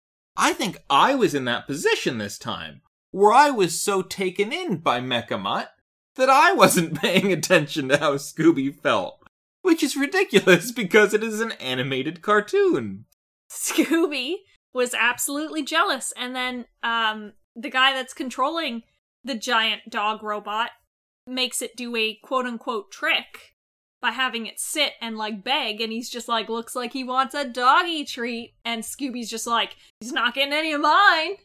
I 0.42 0.54
think 0.54 0.80
I 0.90 1.14
was 1.14 1.36
in 1.36 1.46
that 1.46 1.68
position 1.68 2.18
this 2.18 2.40
time, 2.40 2.82
where 3.12 3.32
I 3.32 3.52
was 3.52 3.80
so 3.80 4.02
taken 4.02 4.52
in 4.52 4.78
by 4.78 5.00
Mecha 5.00 5.40
Mutt 5.40 5.70
that 6.16 6.32
I 6.32 6.52
wasn't 6.52 6.96
paying 7.00 7.32
attention 7.32 7.90
to 7.90 7.98
how 7.98 8.16
Scooby 8.16 8.76
felt. 8.76 9.20
Which 9.62 9.84
is 9.84 9.96
ridiculous 9.96 10.72
because 10.76 11.14
it 11.14 11.24
is 11.24 11.42
an 11.42 11.52
animated 11.54 12.24
cartoon. 12.24 13.06
Scooby 13.52 14.38
was 14.74 14.96
absolutely 14.96 15.62
jealous, 15.62 16.12
and 16.18 16.36
then 16.36 16.66
um, 16.82 17.34
the 17.56 17.70
guy 17.70 17.94
that's 17.94 18.16
controlling 18.16 18.82
the 19.24 19.36
giant 19.36 19.92
dog 19.92 20.24
robot 20.24 20.72
makes 21.28 21.62
it 21.62 21.76
do 21.76 21.96
a 21.96 22.18
quote 22.24 22.48
unquote 22.48 22.92
trick 22.92 23.51
by 24.02 24.12
having 24.12 24.48
it 24.48 24.60
sit 24.60 24.94
and 25.02 25.18
like 25.18 25.44
beg, 25.44 25.80
and 25.80 25.92
he's 25.92 26.10
just 26.10 26.28
like 26.28 26.50
looks 26.50 26.76
like 26.76 26.94
he 26.94 27.04
wants 27.04 27.36
a 27.36 27.46
doggy 27.46 28.04
treat, 28.04 28.56
and 28.66 28.84
Scooby's 28.84 29.30
just 29.30 29.48
like 29.48 29.76
he's 30.00 30.12
not 30.12 30.34
getting 30.34 30.54
any 30.54 30.74
of 30.74 30.82
mine. 30.82 31.36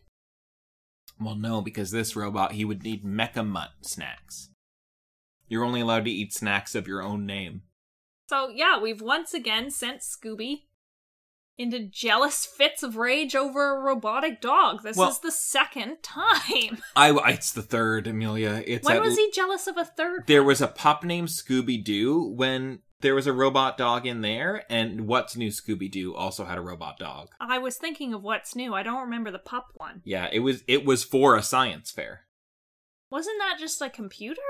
Well, 1.21 1.35
no, 1.35 1.63
because 1.63 1.91
this 1.91 2.17
robot, 2.17 2.53
he 2.53 2.65
would 2.65 2.83
need 2.83 3.05
Mecha 3.05 3.47
Mutt 3.47 3.71
snacks. 3.83 4.51
You're 5.49 5.65
only 5.65 5.81
allowed 5.81 6.05
to 6.05 6.11
eat 6.11 6.35
snacks 6.35 6.75
of 6.75 6.89
your 6.89 7.03
own 7.03 7.25
name. 7.25 7.63
So 8.29 8.49
yeah, 8.49 8.79
we've 8.79 9.01
once 9.01 9.33
again 9.33 9.71
sent 9.71 10.01
Scooby 10.01 10.63
into 11.59 11.79
jealous 11.81 12.45
fits 12.45 12.83
of 12.83 12.97
rage 12.97 13.35
over 13.35 13.77
a 13.77 13.81
robotic 13.81 14.41
dog. 14.41 14.83
This 14.83 14.97
Well- 14.97 15.11
is 15.11 15.21
the 15.21 15.33
second 15.33 16.03
time. 16.03 16.83
I, 16.97 17.11
it's 17.33 17.53
the 17.53 17.63
third, 17.63 18.07
Amelia. 18.07 18.63
It's 18.67 18.87
when 18.87 19.01
was 19.01 19.17
he 19.17 19.31
jealous 19.33 19.67
of 19.67 19.77
a 19.77 19.85
third? 19.85 20.25
There 20.27 20.43
one? 20.43 20.49
was 20.49 20.61
a 20.61 20.69
pup 20.69 21.03
named 21.05 21.29
Scooby 21.29 21.83
Doo 21.83 22.23
when 22.37 22.81
there 23.01 23.15
was 23.15 23.27
a 23.27 23.33
robot 23.33 23.77
dog 23.79 24.07
in 24.07 24.23
there, 24.23 24.65
and 24.71 25.07
What's 25.07 25.37
New 25.37 25.51
Scooby 25.51 25.91
Doo 25.91 26.15
also 26.15 26.45
had 26.45 26.59
a 26.59 26.63
robot 26.63 26.99
dog. 26.99 27.29
I 27.41 27.59
was 27.59 27.77
thinking 27.77 28.15
of 28.15 28.23
what's 28.23 28.57
new. 28.57 28.75
I 28.75 28.83
don't 28.83 29.03
remember 29.03 29.31
the 29.31 29.39
pup 29.39 29.69
one. 29.75 30.03
Yeah, 30.05 30.29
it 30.33 30.41
was 30.41 30.63
it 30.67 30.85
was 30.85 31.05
for 31.05 31.37
a 31.37 31.43
science 31.43 31.91
fair. 31.91 32.23
Wasn't 33.11 33.39
that 33.39 33.59
just 33.61 33.81
a 33.83 33.89
computer? 33.91 34.41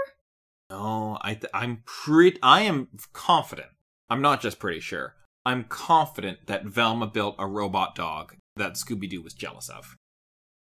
No, 0.71 1.19
I 1.21 1.35
th- 1.35 1.51
I'm 1.53 1.83
pretty. 1.85 2.39
I 2.43 2.63
am 2.63 2.89
confident. 3.13 3.69
I'm 4.09 4.23
not 4.23 4.41
just 4.41 4.59
pretty 4.59 4.81
sure. 4.81 5.15
I'm 5.47 5.63
confident 5.63 6.49
that 6.49 6.65
Velma 6.65 7.07
built 7.07 7.37
a 7.39 7.47
robot 7.47 7.95
dog 7.95 8.35
that 8.57 8.73
Scooby 8.73 9.09
Doo 9.09 9.23
was 9.23 9.33
jealous 9.33 9.69
of. 9.69 9.95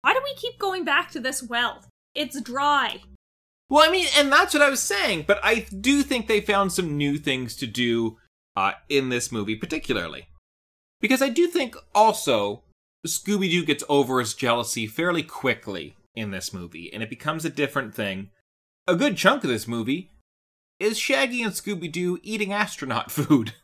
Why 0.03 0.15
do 0.15 0.21
we 0.23 0.35
keep 0.37 0.57
going 0.57 0.85
back 0.85 1.11
to 1.11 1.21
this 1.21 1.43
well? 1.43 1.85
It's 2.15 2.41
dry. 2.41 3.01
Well, 3.69 3.87
I 3.87 3.91
mean, 3.91 4.07
and 4.17 4.31
that's 4.31 4.55
what 4.55 4.63
I 4.63 4.71
was 4.71 4.81
saying, 4.81 5.25
but 5.27 5.41
I 5.43 5.67
do 5.81 6.05
think 6.05 6.29
they 6.29 6.41
found 6.41 6.73
some 6.73 6.97
new 6.97 7.19
things 7.19 7.57
to 7.57 7.67
do 7.67 8.19
uh, 8.57 8.75
in 8.89 9.09
this 9.09 9.33
movie, 9.33 9.57
particularly. 9.57 10.29
Because 11.01 11.23
I 11.23 11.29
do 11.29 11.49
think 11.49 11.75
also 11.93 12.63
Scooby 13.05 13.51
Doo 13.51 13.65
gets 13.65 13.83
over 13.89 14.21
his 14.21 14.33
jealousy 14.33 14.87
fairly 14.87 15.25
quickly 15.25 15.97
in 16.15 16.31
this 16.31 16.53
movie, 16.55 16.89
and 16.93 17.03
it 17.03 17.11
becomes 17.11 17.45
a 17.45 17.51
different 17.51 17.97
thing. 17.97 18.31
A 18.87 18.95
good 18.95 19.17
chunk 19.17 19.43
of 19.43 19.51
this 19.51 19.67
movie 19.67 20.13
is 20.79 20.99
Shaggy 20.99 21.43
and 21.43 21.53
Scooby 21.53 21.91
Doo 21.91 22.21
eating 22.23 22.53
astronaut 22.53 23.11
food. 23.11 23.55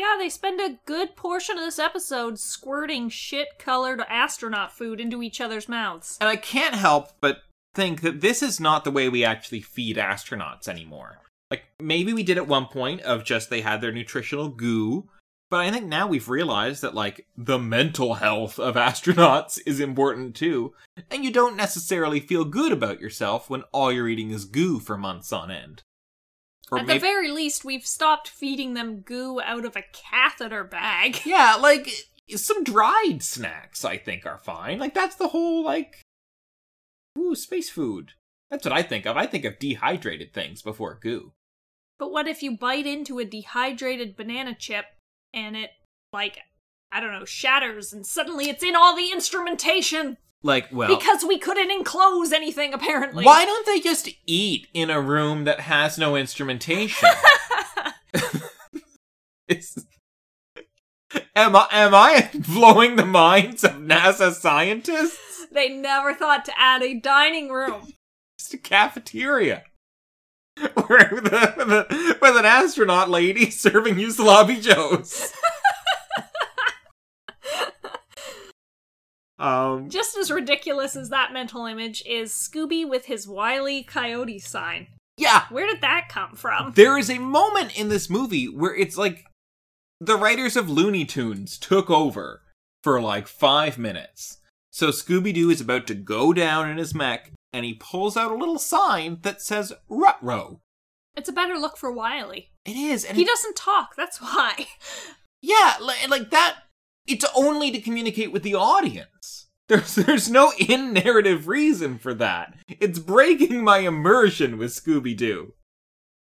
Yeah, 0.00 0.16
they 0.18 0.30
spend 0.30 0.62
a 0.62 0.78
good 0.86 1.14
portion 1.14 1.58
of 1.58 1.64
this 1.64 1.78
episode 1.78 2.38
squirting 2.38 3.10
shit 3.10 3.58
colored 3.58 4.00
astronaut 4.08 4.72
food 4.72 4.98
into 4.98 5.22
each 5.22 5.42
other's 5.42 5.68
mouths. 5.68 6.16
And 6.22 6.30
I 6.30 6.36
can't 6.36 6.74
help 6.74 7.10
but 7.20 7.42
think 7.74 8.00
that 8.00 8.22
this 8.22 8.42
is 8.42 8.58
not 8.58 8.84
the 8.84 8.90
way 8.90 9.10
we 9.10 9.26
actually 9.26 9.60
feed 9.60 9.98
astronauts 9.98 10.68
anymore. 10.68 11.18
Like, 11.50 11.64
maybe 11.78 12.14
we 12.14 12.22
did 12.22 12.38
at 12.38 12.48
one 12.48 12.64
point 12.64 13.02
of 13.02 13.24
just 13.24 13.50
they 13.50 13.60
had 13.60 13.82
their 13.82 13.92
nutritional 13.92 14.48
goo, 14.48 15.06
But 15.50 15.60
I 15.60 15.70
think 15.72 15.86
now 15.86 16.06
we've 16.06 16.28
realized 16.28 16.80
that, 16.82 16.94
like, 16.94 17.26
the 17.36 17.58
mental 17.58 18.14
health 18.14 18.58
of 18.60 18.76
astronauts 18.76 19.58
is 19.66 19.80
important 19.80 20.36
too, 20.36 20.72
and 21.10 21.24
you 21.24 21.32
don't 21.32 21.56
necessarily 21.56 22.20
feel 22.20 22.44
good 22.44 22.70
about 22.70 23.00
yourself 23.00 23.50
when 23.50 23.64
all 23.72 23.90
you're 23.90 24.08
eating 24.08 24.30
is 24.30 24.44
goo 24.44 24.78
for 24.78 24.96
months 24.96 25.32
on 25.32 25.50
end. 25.50 25.82
Or 26.70 26.78
At 26.78 26.86
maybe- 26.86 26.98
the 26.98 27.02
very 27.02 27.30
least, 27.30 27.64
we've 27.64 27.86
stopped 27.86 28.28
feeding 28.28 28.74
them 28.74 29.00
goo 29.00 29.40
out 29.40 29.64
of 29.64 29.76
a 29.76 29.84
catheter 29.92 30.64
bag. 30.64 31.20
yeah, 31.26 31.56
like, 31.56 31.90
some 32.36 32.62
dried 32.62 33.22
snacks, 33.22 33.84
I 33.84 33.96
think, 33.96 34.24
are 34.24 34.38
fine. 34.38 34.78
Like, 34.78 34.94
that's 34.94 35.16
the 35.16 35.28
whole, 35.28 35.64
like, 35.64 36.00
ooh, 37.18 37.34
space 37.34 37.70
food. 37.70 38.12
That's 38.50 38.64
what 38.64 38.72
I 38.72 38.82
think 38.82 39.06
of. 39.06 39.16
I 39.16 39.26
think 39.26 39.44
of 39.44 39.58
dehydrated 39.58 40.32
things 40.32 40.62
before 40.62 40.98
goo. 41.00 41.32
But 41.98 42.10
what 42.12 42.26
if 42.28 42.42
you 42.42 42.56
bite 42.56 42.86
into 42.86 43.18
a 43.18 43.24
dehydrated 43.24 44.16
banana 44.16 44.54
chip 44.58 44.86
and 45.34 45.56
it, 45.56 45.70
like, 46.12 46.38
I 46.90 47.00
don't 47.00 47.12
know, 47.12 47.24
shatters 47.24 47.92
and 47.92 48.06
suddenly 48.06 48.48
it's 48.48 48.64
in 48.64 48.74
all 48.74 48.96
the 48.96 49.12
instrumentation? 49.12 50.16
Like, 50.42 50.68
well. 50.72 50.96
Because 50.96 51.24
we 51.24 51.38
couldn't 51.38 51.70
enclose 51.70 52.32
anything, 52.32 52.72
apparently. 52.72 53.24
Why 53.24 53.44
don't 53.44 53.66
they 53.66 53.80
just 53.80 54.08
eat 54.26 54.68
in 54.72 54.88
a 54.88 55.00
room 55.00 55.44
that 55.44 55.60
has 55.60 55.98
no 55.98 56.16
instrumentation? 56.16 57.08
Am 61.34 61.56
I 61.56 61.66
am 61.72 61.94
I 61.94 62.30
blowing 62.34 62.96
the 62.96 63.06
minds 63.06 63.64
of 63.64 63.72
NASA 63.72 64.32
scientists? 64.32 65.46
They 65.50 65.68
never 65.68 66.14
thought 66.14 66.44
to 66.44 66.52
add 66.56 66.82
a 66.82 66.94
dining 66.94 67.50
room. 67.50 67.92
Just 68.38 68.54
a 68.54 68.58
cafeteria. 68.58 69.64
Where 70.86 71.10
with, 71.12 71.32
a, 71.32 72.16
with 72.20 72.36
an 72.36 72.44
astronaut 72.44 73.10
lady 73.10 73.50
serving 73.50 73.98
you 73.98 74.10
sloppy 74.10 74.60
joes. 74.60 75.32
Um 79.40 79.88
Just 79.88 80.16
as 80.16 80.30
ridiculous 80.30 80.94
as 80.96 81.08
that 81.08 81.32
mental 81.32 81.66
image 81.66 82.02
is 82.06 82.32
Scooby 82.32 82.88
with 82.88 83.06
his 83.06 83.26
wily 83.26 83.82
coyote 83.82 84.38
sign. 84.38 84.86
yeah, 85.16 85.44
Where 85.50 85.66
did 85.66 85.80
that 85.80 86.08
come 86.08 86.34
from? 86.36 86.72
There 86.76 86.96
is 86.98 87.10
a 87.10 87.18
moment 87.18 87.78
in 87.78 87.88
this 87.88 88.08
movie 88.10 88.46
where 88.46 88.74
it's 88.74 88.96
like 88.96 89.24
the 90.00 90.16
writers 90.16 90.56
of 90.56 90.70
Looney 90.70 91.04
Tunes 91.04 91.58
took 91.58 91.90
over 91.90 92.42
for 92.84 93.00
like 93.00 93.26
five 93.26 93.76
minutes. 93.78 94.38
So 94.72 94.88
Scooby 94.88 95.34
Doo 95.34 95.50
is 95.50 95.60
about 95.60 95.86
to 95.88 95.94
go 95.94 96.32
down 96.32 96.70
in 96.70 96.78
his 96.78 96.94
mech 96.94 97.32
and 97.52 97.64
he 97.64 97.74
pulls 97.74 98.16
out 98.16 98.30
a 98.30 98.36
little 98.36 98.58
sign 98.58 99.18
that 99.22 99.42
says 99.42 99.72
Rutro. 99.88 100.60
It's 101.16 101.28
a 101.28 101.32
better 101.32 101.56
look 101.58 101.76
for 101.76 101.90
Wiley. 101.92 102.50
It 102.64 102.76
is, 102.76 103.04
and 103.04 103.16
He 103.16 103.24
it- 103.24 103.26
doesn't 103.28 103.56
talk, 103.56 103.96
that's 103.96 104.20
why. 104.20 104.66
yeah, 105.42 105.74
like, 105.80 106.08
like 106.08 106.30
that. 106.30 106.60
It's 107.10 107.26
only 107.34 107.70
to 107.72 107.80
communicate 107.80 108.32
with 108.32 108.42
the 108.42 108.54
audience. 108.54 109.48
There's 109.68 109.94
there's 109.94 110.30
no 110.30 110.52
in 110.58 110.92
narrative 110.92 111.46
reason 111.46 111.98
for 111.98 112.12
that. 112.14 112.54
It's 112.68 112.98
breaking 112.98 113.62
my 113.62 113.78
immersion 113.78 114.58
with 114.58 114.72
Scooby 114.72 115.16
Doo. 115.16 115.54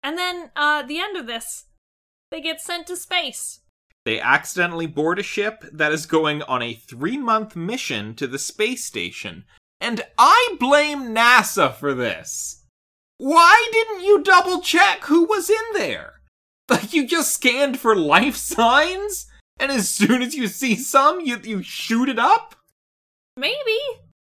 And 0.03 0.17
then, 0.17 0.51
uh, 0.55 0.83
the 0.83 0.99
end 0.99 1.17
of 1.17 1.27
this, 1.27 1.65
they 2.31 2.41
get 2.41 2.61
sent 2.61 2.87
to 2.87 2.95
space. 2.95 3.59
They 4.05 4.19
accidentally 4.19 4.87
board 4.87 5.19
a 5.19 5.23
ship 5.23 5.63
that 5.71 5.91
is 5.91 6.05
going 6.05 6.41
on 6.43 6.61
a 6.61 6.73
three 6.73 7.17
month 7.17 7.55
mission 7.55 8.15
to 8.15 8.27
the 8.27 8.39
space 8.39 8.85
station. 8.85 9.45
And 9.81 10.03
I 10.17 10.55
blame 10.59 11.13
NASA 11.15 11.73
for 11.73 11.93
this. 11.93 12.65
Why 13.17 13.69
didn't 13.71 14.03
you 14.03 14.23
double 14.23 14.61
check 14.61 15.05
who 15.05 15.25
was 15.25 15.49
in 15.49 15.73
there? 15.73 16.13
Like, 16.69 16.93
you 16.93 17.07
just 17.07 17.33
scanned 17.33 17.79
for 17.79 17.95
life 17.95 18.35
signs? 18.35 19.25
And 19.59 19.71
as 19.71 19.89
soon 19.89 20.21
as 20.21 20.35
you 20.35 20.47
see 20.47 20.75
some, 20.75 21.19
you, 21.19 21.39
you 21.43 21.61
shoot 21.63 22.07
it 22.09 22.17
up? 22.19 22.55
Maybe. 23.35 23.77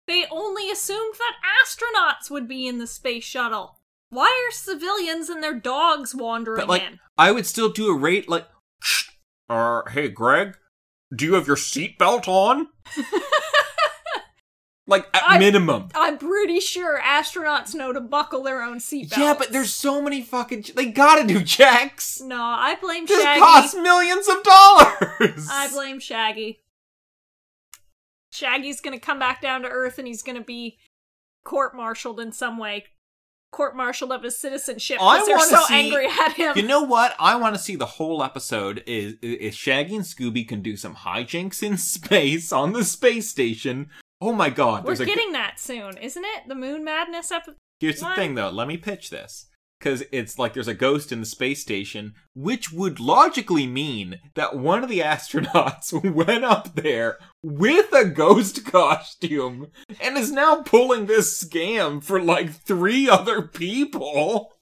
They 0.06 0.26
only 0.30 0.70
assumed 0.70 1.14
that 1.18 1.36
astronauts 1.64 2.30
would 2.30 2.48
be 2.48 2.66
in 2.66 2.78
the 2.78 2.86
space 2.86 3.22
shuttle. 3.24 3.78
Why 4.08 4.26
are 4.48 4.52
civilians 4.52 5.28
and 5.28 5.40
their 5.42 5.54
dogs 5.54 6.14
wandering 6.14 6.58
But, 6.60 6.68
like, 6.68 6.82
in? 6.82 6.98
I 7.16 7.30
would 7.30 7.46
still 7.46 7.68
do 7.68 7.88
a 7.90 7.96
rate 7.96 8.28
like, 8.28 8.46
Shh. 8.82 9.08
uh, 9.48 9.82
hey, 9.90 10.08
Greg, 10.08 10.56
do 11.14 11.24
you 11.24 11.34
have 11.34 11.46
your 11.46 11.56
seatbelt 11.56 12.26
on? 12.26 12.66
like, 14.86 15.06
at 15.14 15.22
I- 15.24 15.38
minimum. 15.38 15.88
I'm 15.94 16.18
pretty 16.18 16.58
sure 16.60 17.00
astronauts 17.00 17.74
know 17.74 17.92
to 17.92 18.00
buckle 18.00 18.42
their 18.42 18.62
own 18.62 18.78
seatbelts. 18.78 19.16
Yeah, 19.18 19.34
but 19.38 19.52
there's 19.52 19.72
so 19.72 20.00
many 20.02 20.22
fucking. 20.22 20.64
They 20.74 20.86
gotta 20.86 21.26
do 21.26 21.42
checks. 21.44 22.20
No, 22.20 22.40
I 22.42 22.76
blame 22.80 23.06
This 23.06 23.22
Shaggy. 23.22 23.40
costs 23.40 23.74
millions 23.74 24.28
of 24.28 24.42
dollars. 24.42 25.48
I 25.50 25.68
blame 25.72 26.00
Shaggy. 26.00 26.60
Shaggy's 28.32 28.80
gonna 28.80 29.00
come 29.00 29.18
back 29.18 29.40
down 29.42 29.62
to 29.62 29.68
Earth 29.68 29.98
and 29.98 30.06
he's 30.06 30.22
gonna 30.22 30.40
be 30.40 30.78
court-martialed 31.44 32.20
in 32.20 32.32
some 32.32 32.58
way. 32.58 32.84
Court-martialed 33.52 34.12
of 34.12 34.22
his 34.22 34.38
citizenship 34.38 34.98
because 34.98 35.26
they're 35.26 35.38
so 35.40 35.64
see- 35.66 35.74
angry 35.74 36.06
at 36.06 36.34
him. 36.34 36.56
You 36.56 36.62
know 36.62 36.82
what? 36.82 37.16
I 37.18 37.34
want 37.34 37.56
to 37.56 37.60
see 37.60 37.74
the 37.74 37.84
whole 37.86 38.22
episode. 38.22 38.84
Is 38.86 39.14
is 39.22 39.56
Shaggy 39.56 39.96
and 39.96 40.04
Scooby 40.04 40.46
can 40.46 40.62
do 40.62 40.76
some 40.76 40.94
hijinks 40.94 41.60
in 41.62 41.76
space 41.94 42.52
on 42.52 42.72
the 42.72 42.84
space 42.84 43.28
station? 43.28 43.90
Oh 44.20 44.32
my 44.32 44.50
god! 44.50 44.84
We're 44.84 44.88
There's 44.88 45.00
a. 45.00 45.06
getting 45.06 45.32
that 45.32 45.58
soon, 45.58 45.96
isn't 45.96 46.24
it? 46.24 46.48
The 46.48 46.54
Moon 46.54 46.84
Madness 46.84 47.30
episode. 47.32 47.56
Here's 47.80 48.00
the 48.00 48.14
thing, 48.14 48.34
though. 48.34 48.50
Let 48.50 48.68
me 48.68 48.76
pitch 48.76 49.10
this. 49.10 49.46
Because 49.78 50.04
it's 50.12 50.38
like 50.38 50.52
there's 50.52 50.68
a 50.68 50.74
ghost 50.74 51.10
in 51.10 51.20
the 51.20 51.26
space 51.26 51.62
station, 51.62 52.12
which 52.34 52.70
would 52.70 53.00
logically 53.00 53.66
mean 53.66 54.20
that 54.34 54.54
one 54.54 54.82
of 54.82 54.90
the 54.90 54.98
astronauts 54.98 55.90
went 56.14 56.44
up 56.44 56.74
there 56.74 57.16
with 57.42 57.90
a 57.94 58.04
ghost 58.04 58.66
costume 58.66 59.68
and 59.98 60.18
is 60.18 60.30
now 60.30 60.60
pulling 60.60 61.06
this 61.06 61.42
scam 61.42 62.04
for 62.04 62.20
like 62.20 62.52
three 62.52 63.08
other 63.08 63.40
people. 63.40 64.52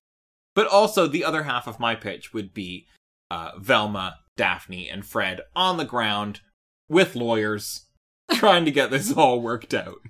But 0.55 0.68
also, 0.68 1.09
the 1.09 1.25
other 1.25 1.42
half 1.42 1.66
of 1.66 1.81
my 1.81 1.97
pitch 1.97 2.33
would 2.33 2.55
be 2.55 2.87
uh, 3.29 3.59
Velma, 3.59 4.18
Daphne, 4.37 4.88
and 4.88 5.05
Fred 5.05 5.40
on 5.57 5.79
the 5.79 5.85
ground 5.85 6.42
with 6.88 7.16
lawyers 7.16 7.88
trying 8.34 8.64
to 8.64 8.70
get 8.70 8.90
this 8.90 9.12
all 9.12 9.40
worked 9.40 9.74
out. 9.74 10.00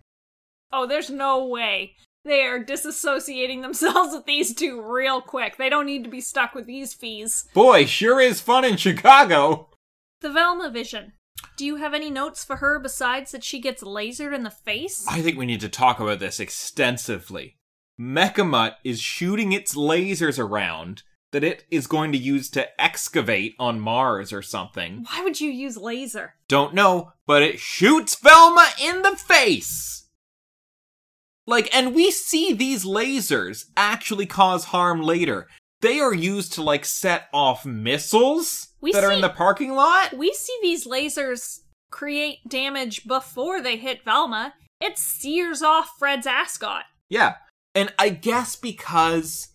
Oh, 0.72 0.86
there's 0.86 1.10
no 1.10 1.46
way. 1.46 1.94
They 2.24 2.42
are 2.42 2.62
disassociating 2.62 3.62
themselves 3.62 4.12
with 4.12 4.26
these 4.26 4.54
two 4.54 4.82
real 4.82 5.20
quick. 5.20 5.56
They 5.56 5.68
don't 5.68 5.86
need 5.86 6.04
to 6.04 6.10
be 6.10 6.20
stuck 6.20 6.54
with 6.54 6.66
these 6.66 6.92
fees. 6.92 7.46
Boy, 7.54 7.86
sure 7.86 8.20
is 8.20 8.40
fun 8.40 8.64
in 8.64 8.76
Chicago. 8.76 9.70
The 10.20 10.30
Velma 10.30 10.70
vision. 10.70 11.12
Do 11.56 11.64
you 11.64 11.76
have 11.76 11.94
any 11.94 12.10
notes 12.10 12.44
for 12.44 12.56
her 12.56 12.78
besides 12.78 13.32
that 13.32 13.44
she 13.44 13.60
gets 13.60 13.82
lasered 13.82 14.34
in 14.34 14.42
the 14.42 14.50
face? 14.50 15.06
I 15.08 15.22
think 15.22 15.38
we 15.38 15.46
need 15.46 15.60
to 15.60 15.68
talk 15.68 16.00
about 16.00 16.18
this 16.18 16.40
extensively. 16.40 17.56
Mecha 18.00 18.48
Mutt 18.48 18.78
is 18.84 19.00
shooting 19.00 19.52
its 19.52 19.74
lasers 19.74 20.38
around 20.38 21.02
that 21.32 21.44
it 21.44 21.64
is 21.70 21.86
going 21.86 22.12
to 22.12 22.18
use 22.18 22.48
to 22.50 22.80
excavate 22.80 23.54
on 23.58 23.80
Mars 23.80 24.32
or 24.32 24.42
something. 24.42 25.04
Why 25.10 25.22
would 25.22 25.40
you 25.40 25.50
use 25.50 25.76
laser? 25.76 26.34
Don't 26.48 26.74
know, 26.74 27.12
but 27.26 27.42
it 27.42 27.58
shoots 27.58 28.14
Velma 28.16 28.66
in 28.82 29.02
the 29.02 29.16
face! 29.16 30.08
Like, 31.46 31.74
and 31.74 31.94
we 31.94 32.10
see 32.10 32.52
these 32.52 32.84
lasers 32.84 33.66
actually 33.76 34.26
cause 34.26 34.64
harm 34.64 35.02
later. 35.02 35.48
They 35.80 35.98
are 35.98 36.12
used 36.12 36.52
to, 36.54 36.62
like, 36.62 36.84
set 36.84 37.28
off 37.32 37.64
missiles 37.64 38.68
We 38.80 38.92
that 38.92 39.04
are 39.04 39.12
in 39.12 39.22
the 39.22 39.28
parking 39.28 39.74
lot. 39.74 40.16
We 40.16 40.32
see 40.34 40.58
these 40.60 40.86
lasers 40.86 41.60
create 41.90 42.38
damage 42.46 43.06
before 43.06 43.62
they 43.62 43.76
hit 43.76 44.04
Velma. 44.04 44.54
It 44.80 44.98
sears 44.98 45.62
off 45.62 45.92
Fred's 45.98 46.26
ascot. 46.26 46.84
Yeah. 47.08 47.36
And 47.74 47.92
I 47.98 48.10
guess 48.10 48.56
because 48.56 49.48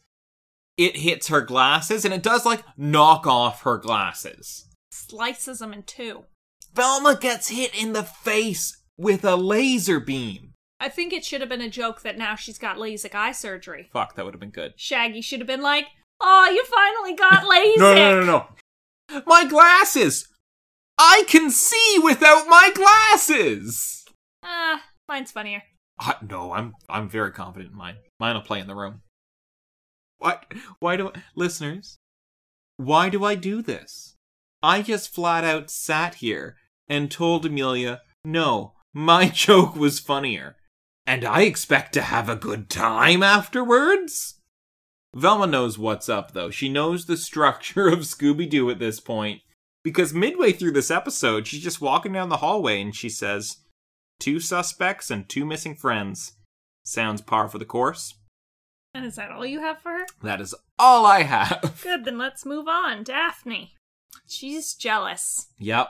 it 0.78 0.98
hits 0.98 1.28
her 1.28 1.42
glasses 1.42 2.06
and 2.06 2.14
it 2.14 2.24
does 2.24 2.46
like 2.46 2.64
knock 2.78 3.28
off 3.28 3.62
her 3.64 3.78
glasses. 3.78 4.68
Slices 4.92 5.60
them 5.60 5.74
in 5.74 5.84
two. 5.84 6.26
Velma 6.74 7.18
gets 7.20 7.50
hit 7.50 7.74
in 7.80 7.94
the 7.94 8.04
face 8.04 8.78
with 8.98 9.24
a 9.24 9.36
laser 9.36 10.00
beam. 10.00 10.54
I 10.80 10.90
think 10.90 11.14
it 11.14 11.24
should 11.24 11.42
have 11.42 11.50
been 11.50 11.62
a 11.62 11.70
joke 11.70 12.02
that 12.02 12.18
now 12.18 12.36
she's 12.36 12.58
got 12.58 12.78
LASIK 12.78 13.16
eye 13.16 13.32
surgery. 13.32 13.90
Fuck, 13.94 14.16
that 14.16 14.26
would 14.26 14.34
have 14.34 14.42
been 14.42 14.50
good. 14.50 14.74
Shaggy 14.76 15.22
should 15.22 15.40
have 15.40 15.48
been 15.48 15.62
like, 15.62 15.86
"Oh, 16.20 16.50
you 16.52 16.64
finally 16.66 17.16
got 17.16 17.46
LASIK." 17.46 17.78
No, 17.78 17.94
no, 17.94 18.20
no, 18.20 18.26
no, 18.26 18.48
no. 19.10 19.24
My 19.26 19.46
glasses! 19.46 20.28
I 20.98 21.24
can 21.28 21.52
see 21.52 22.00
without 22.04 22.48
my 22.48 22.72
glasses! 22.76 24.06
Ah, 24.44 24.84
mine's 25.08 25.32
funnier. 25.32 25.64
I, 26.00 26.16
no, 26.28 26.52
I'm 26.52 26.74
I'm 26.90 27.08
very 27.08 27.32
confident 27.32 27.72
in 27.72 27.78
mine. 27.78 27.96
Mine 28.20 28.36
will 28.36 28.42
play 28.42 28.60
in 28.60 28.68
the 28.68 28.76
room. 28.76 29.02
What? 30.24 30.54
Why 30.80 30.96
do 30.96 31.10
I, 31.10 31.22
listeners? 31.36 31.98
Why 32.78 33.10
do 33.10 33.26
I 33.26 33.36
do 33.36 33.62
this? 33.62 34.16
I 34.62 34.82
just 34.82 35.14
flat 35.14 35.44
out 35.44 35.70
sat 35.70 36.16
here 36.16 36.56
and 36.88 37.12
told 37.12 37.46
Amelia, 37.46 38.02
"No, 38.24 38.72
my 38.94 39.28
joke 39.46 39.76
was 39.76 40.00
funnier." 40.00 40.56
And 41.06 41.26
I 41.26 41.42
expect 41.42 41.92
to 41.96 42.02
have 42.04 42.30
a 42.30 42.38
good 42.38 42.70
time 42.70 43.22
afterwards? 43.22 44.36
Velma 45.14 45.46
knows 45.46 45.78
what's 45.78 46.08
up, 46.08 46.32
though. 46.32 46.50
She 46.50 46.70
knows 46.70 47.06
the 47.06 47.18
structure 47.18 47.88
of 47.94 48.00
Scooby 48.00 48.50
Doo 48.50 48.70
at 48.70 48.80
this 48.80 49.02
point. 49.02 49.42
Because 49.84 50.14
midway 50.14 50.54
through 50.54 50.72
this 50.72 50.90
episode, 50.90 51.48
she's 51.48 51.62
just 51.62 51.82
walking 51.82 52.14
down 52.14 52.30
the 52.30 52.38
hallway 52.38 52.82
and 52.82 52.96
she 52.96 53.10
says, 53.10 53.58
Two 54.22 54.40
suspects 54.40 55.12
and 55.12 55.28
two 55.28 55.46
missing 55.46 55.76
friends. 55.76 56.32
Sounds 56.86 57.22
par 57.22 57.50
for 57.50 57.58
the 57.58 57.66
course. 57.66 58.14
And 58.94 59.06
is 59.06 59.16
that 59.16 59.32
all 59.32 59.46
you 59.46 59.60
have 59.60 59.80
for 59.80 59.92
her? 59.92 60.06
That 60.22 60.40
is 60.40 60.54
all 60.78 61.06
I 61.06 61.24
have. 61.24 61.80
Good, 61.84 62.06
then 62.06 62.18
let's 62.18 62.46
move 62.46 62.68
on. 62.68 63.04
Daphne. 63.04 63.74
She's 64.28 64.76
jealous. 64.76 65.48
Yep. 65.58 65.90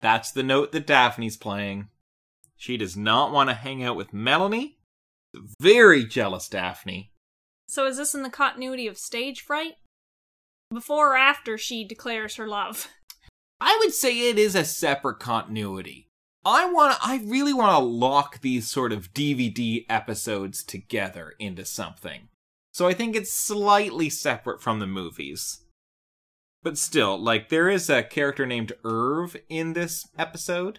That's 0.00 0.32
the 0.32 0.42
note 0.42 0.72
that 0.72 0.86
Daphne's 0.86 1.36
playing. 1.36 1.88
She 2.56 2.76
does 2.76 2.96
not 2.96 3.32
want 3.32 3.50
to 3.50 3.54
hang 3.54 3.82
out 3.82 3.96
with 3.96 4.12
Melanie. 4.12 4.78
Very 5.60 6.04
jealous, 6.04 6.48
Daphne. 6.48 7.12
So 7.68 7.86
is 7.86 7.96
this 7.96 8.14
in 8.14 8.22
the 8.22 8.30
continuity 8.30 8.88
of 8.88 8.98
stage 8.98 9.42
fright? 9.42 9.74
Before 10.72 11.12
or 11.12 11.16
after 11.16 11.56
she 11.56 11.84
declares 11.84 12.36
her 12.36 12.48
love? 12.48 12.88
I 13.60 13.78
would 13.80 13.92
say 13.92 14.28
it 14.28 14.38
is 14.38 14.54
a 14.54 14.64
separate 14.64 15.20
continuity. 15.20 16.08
I 16.44 16.70
want 16.70 16.98
I 17.02 17.20
really 17.24 17.52
want 17.52 17.78
to 17.78 17.84
lock 17.84 18.40
these 18.40 18.68
sort 18.68 18.92
of 18.92 19.12
DVD 19.12 19.84
episodes 19.88 20.64
together 20.64 21.34
into 21.38 21.64
something. 21.64 22.28
So 22.72 22.86
I 22.86 22.94
think 22.94 23.16
it's 23.16 23.32
slightly 23.32 24.08
separate 24.08 24.62
from 24.62 24.78
the 24.78 24.86
movies. 24.86 25.62
But 26.62 26.78
still, 26.78 27.18
like 27.18 27.48
there 27.48 27.68
is 27.68 27.88
a 27.88 28.02
character 28.02 28.46
named 28.46 28.72
Irv 28.84 29.36
in 29.48 29.72
this 29.72 30.06
episode, 30.18 30.78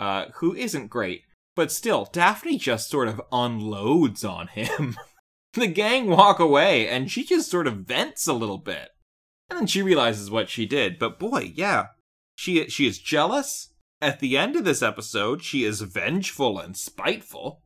uh, 0.00 0.26
who 0.36 0.54
isn't 0.54 0.88
great, 0.88 1.22
but 1.54 1.72
still, 1.72 2.08
Daphne 2.12 2.56
just 2.56 2.88
sort 2.88 3.08
of 3.08 3.20
unloads 3.32 4.24
on 4.24 4.48
him. 4.48 4.96
the 5.54 5.66
gang 5.66 6.08
walk 6.08 6.38
away, 6.38 6.88
and 6.88 7.10
she 7.10 7.24
just 7.24 7.50
sort 7.50 7.66
of 7.66 7.78
vents 7.78 8.26
a 8.26 8.32
little 8.32 8.58
bit. 8.58 8.90
And 9.50 9.58
then 9.58 9.66
she 9.66 9.82
realizes 9.82 10.30
what 10.30 10.48
she 10.48 10.66
did. 10.66 10.98
But 10.98 11.18
boy, 11.18 11.52
yeah, 11.54 11.86
she 12.36 12.68
she 12.68 12.86
is 12.86 12.98
jealous. 12.98 13.72
At 14.00 14.20
the 14.20 14.36
end 14.36 14.54
of 14.54 14.64
this 14.64 14.82
episode, 14.82 15.42
she 15.42 15.64
is 15.64 15.80
vengeful 15.80 16.58
and 16.58 16.76
spiteful. 16.76 17.62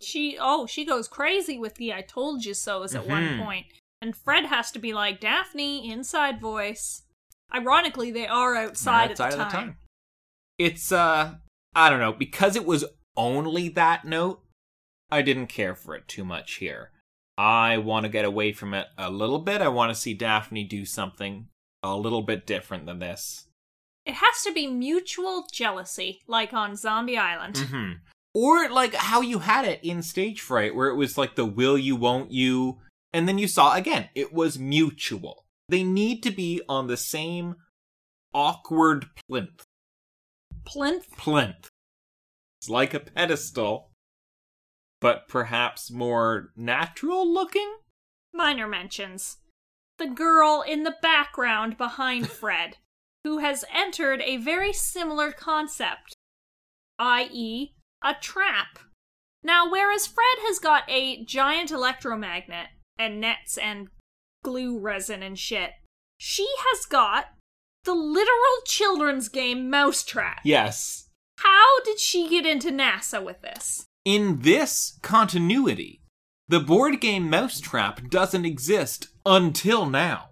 She 0.00 0.36
oh, 0.40 0.66
she 0.66 0.84
goes 0.84 1.08
crazy 1.08 1.58
with 1.58 1.74
the 1.76 1.92
I 1.92 2.02
told 2.02 2.44
you 2.44 2.54
so's 2.54 2.94
at 2.94 3.06
one 3.06 3.22
Mhm. 3.22 3.38
point. 3.38 3.66
And 4.02 4.16
Fred 4.16 4.46
has 4.46 4.70
to 4.72 4.78
be 4.78 4.94
like, 4.94 5.20
Daphne, 5.20 5.90
inside 5.90 6.40
voice. 6.40 7.02
Ironically, 7.54 8.10
they 8.10 8.26
are 8.26 8.54
outside, 8.56 9.10
Outside 9.10 9.32
at 9.32 9.36
the 9.38 9.44
of 9.46 9.52
time. 9.52 9.76
It's 10.58 10.90
uh 10.92 11.34
I 11.74 11.90
don't 11.90 12.00
know, 12.00 12.12
because 12.12 12.56
it 12.56 12.64
was 12.64 12.84
only 13.16 13.68
that 13.70 14.04
note, 14.04 14.42
I 15.10 15.22
didn't 15.22 15.46
care 15.48 15.74
for 15.74 15.94
it 15.94 16.08
too 16.08 16.24
much 16.24 16.54
here. 16.54 16.90
I 17.38 17.78
want 17.78 18.04
to 18.04 18.10
get 18.10 18.24
away 18.24 18.52
from 18.52 18.74
it 18.74 18.88
a 18.98 19.10
little 19.10 19.38
bit. 19.38 19.60
I 19.62 19.68
want 19.68 19.90
to 19.94 20.00
see 20.00 20.14
Daphne 20.14 20.64
do 20.64 20.84
something 20.84 21.48
a 21.82 21.96
little 21.96 22.22
bit 22.22 22.46
different 22.46 22.86
than 22.86 22.98
this. 22.98 23.46
It 24.04 24.14
has 24.14 24.42
to 24.44 24.52
be 24.52 24.66
mutual 24.66 25.46
jealousy, 25.52 26.20
like 26.26 26.52
on 26.52 26.74
Zombie 26.76 27.16
Island. 27.18 27.58
hmm 27.58 27.92
Or 28.34 28.68
like 28.68 28.94
how 28.94 29.20
you 29.20 29.40
had 29.40 29.64
it 29.64 29.80
in 29.82 30.02
Stage 30.02 30.40
Fright, 30.40 30.74
where 30.74 30.88
it 30.88 30.96
was 30.96 31.18
like 31.18 31.34
the 31.34 31.44
will 31.44 31.76
you, 31.76 31.96
won't 31.96 32.30
you, 32.30 32.78
and 33.12 33.26
then 33.26 33.38
you 33.38 33.48
saw 33.48 33.74
again, 33.74 34.08
it 34.14 34.32
was 34.32 34.58
mutual. 34.58 35.44
They 35.68 35.82
need 35.82 36.22
to 36.24 36.30
be 36.30 36.62
on 36.68 36.86
the 36.86 36.96
same 36.96 37.56
awkward 38.32 39.06
plinth. 39.28 39.64
Plinth? 40.64 41.06
Plinth. 41.16 41.68
It's 42.60 42.68
like 42.68 42.94
a 42.94 43.00
pedestal, 43.00 43.90
but 45.00 45.28
perhaps 45.28 45.90
more 45.90 46.52
natural 46.56 47.32
looking? 47.32 47.76
Minor 48.32 48.68
mentions. 48.68 49.38
The 49.98 50.06
girl 50.06 50.62
in 50.66 50.84
the 50.84 50.96
background 51.02 51.76
behind 51.76 52.28
Fred, 52.30 52.76
who 53.24 53.38
has 53.38 53.64
entered 53.74 54.22
a 54.22 54.36
very 54.36 54.72
similar 54.72 55.32
concept, 55.32 56.14
i.e., 56.98 57.72
a 58.02 58.14
trap. 58.20 58.78
Now, 59.42 59.70
whereas 59.70 60.06
Fred 60.06 60.38
has 60.40 60.58
got 60.58 60.84
a 60.88 61.24
giant 61.24 61.70
electromagnet 61.70 62.68
and 62.98 63.20
nets 63.20 63.56
and 63.56 63.88
glue 64.42 64.78
resin 64.78 65.22
and 65.22 65.38
shit, 65.38 65.72
she 66.18 66.46
has 66.58 66.84
got 66.86 67.34
the 67.84 67.94
literal 67.94 68.60
children's 68.66 69.28
game 69.28 69.70
Mousetrap. 69.70 70.40
Yes. 70.44 71.08
How 71.38 71.80
did 71.84 71.98
she 71.98 72.28
get 72.28 72.44
into 72.44 72.70
NASA 72.70 73.24
with 73.24 73.40
this? 73.40 73.86
In 74.04 74.40
this 74.40 74.98
continuity, 75.02 76.02
the 76.48 76.60
board 76.60 77.00
game 77.00 77.30
Mousetrap 77.30 78.10
doesn't 78.10 78.44
exist 78.44 79.08
until 79.24 79.86
now. 79.86 80.30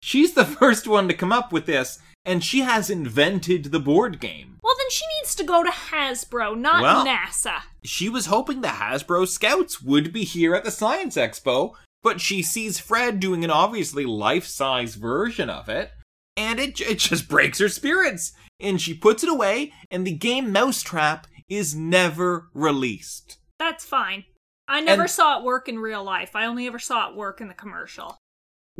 She's 0.00 0.32
the 0.32 0.44
first 0.60 0.86
one 0.86 1.08
to 1.08 1.14
come 1.14 1.32
up 1.32 1.52
with 1.52 1.66
this, 1.66 1.98
and 2.30 2.44
she 2.44 2.60
has 2.60 2.88
invented 2.88 3.64
the 3.64 3.80
board 3.80 4.20
game. 4.20 4.58
Well, 4.62 4.74
then 4.78 4.90
she 4.90 5.04
needs 5.18 5.34
to 5.34 5.42
go 5.42 5.64
to 5.64 5.70
Hasbro, 5.70 6.56
not 6.56 6.80
Well- 6.82 7.04
NASA. 7.04 7.62
She 7.82 8.08
was 8.08 8.26
hoping 8.26 8.60
the 8.60 8.68
Hasbro 8.68 9.26
Scouts 9.26 9.82
would 9.82 10.12
be 10.12 10.22
here 10.24 10.54
at 10.54 10.62
the 10.64 10.70
Science 10.70 11.16
Expo, 11.16 11.72
but 12.02 12.20
she 12.20 12.40
sees 12.42 12.78
Fred 12.78 13.18
doing 13.18 13.42
an 13.42 13.50
obviously 13.50 14.04
life 14.04 14.46
size 14.46 14.94
version 14.94 15.50
of 15.50 15.68
it, 15.68 15.90
and 16.36 16.60
it, 16.60 16.80
it 16.80 16.98
just 17.00 17.28
breaks 17.28 17.58
her 17.58 17.68
spirits. 17.68 18.32
And 18.60 18.80
she 18.80 18.94
puts 18.94 19.24
it 19.24 19.30
away, 19.30 19.72
and 19.90 20.06
the 20.06 20.14
game 20.14 20.52
Mousetrap 20.52 21.26
is 21.48 21.74
never 21.74 22.48
released. 22.54 23.38
That's 23.58 23.84
fine. 23.84 24.24
I 24.68 24.80
never 24.80 25.02
And- 25.02 25.10
saw 25.10 25.38
it 25.38 25.44
work 25.44 25.68
in 25.68 25.78
real 25.80 26.04
life. 26.04 26.36
I 26.36 26.44
only 26.46 26.66
ever 26.68 26.78
saw 26.78 27.08
it 27.10 27.16
work 27.16 27.40
in 27.40 27.48
the 27.48 27.54
commercial. 27.54 28.18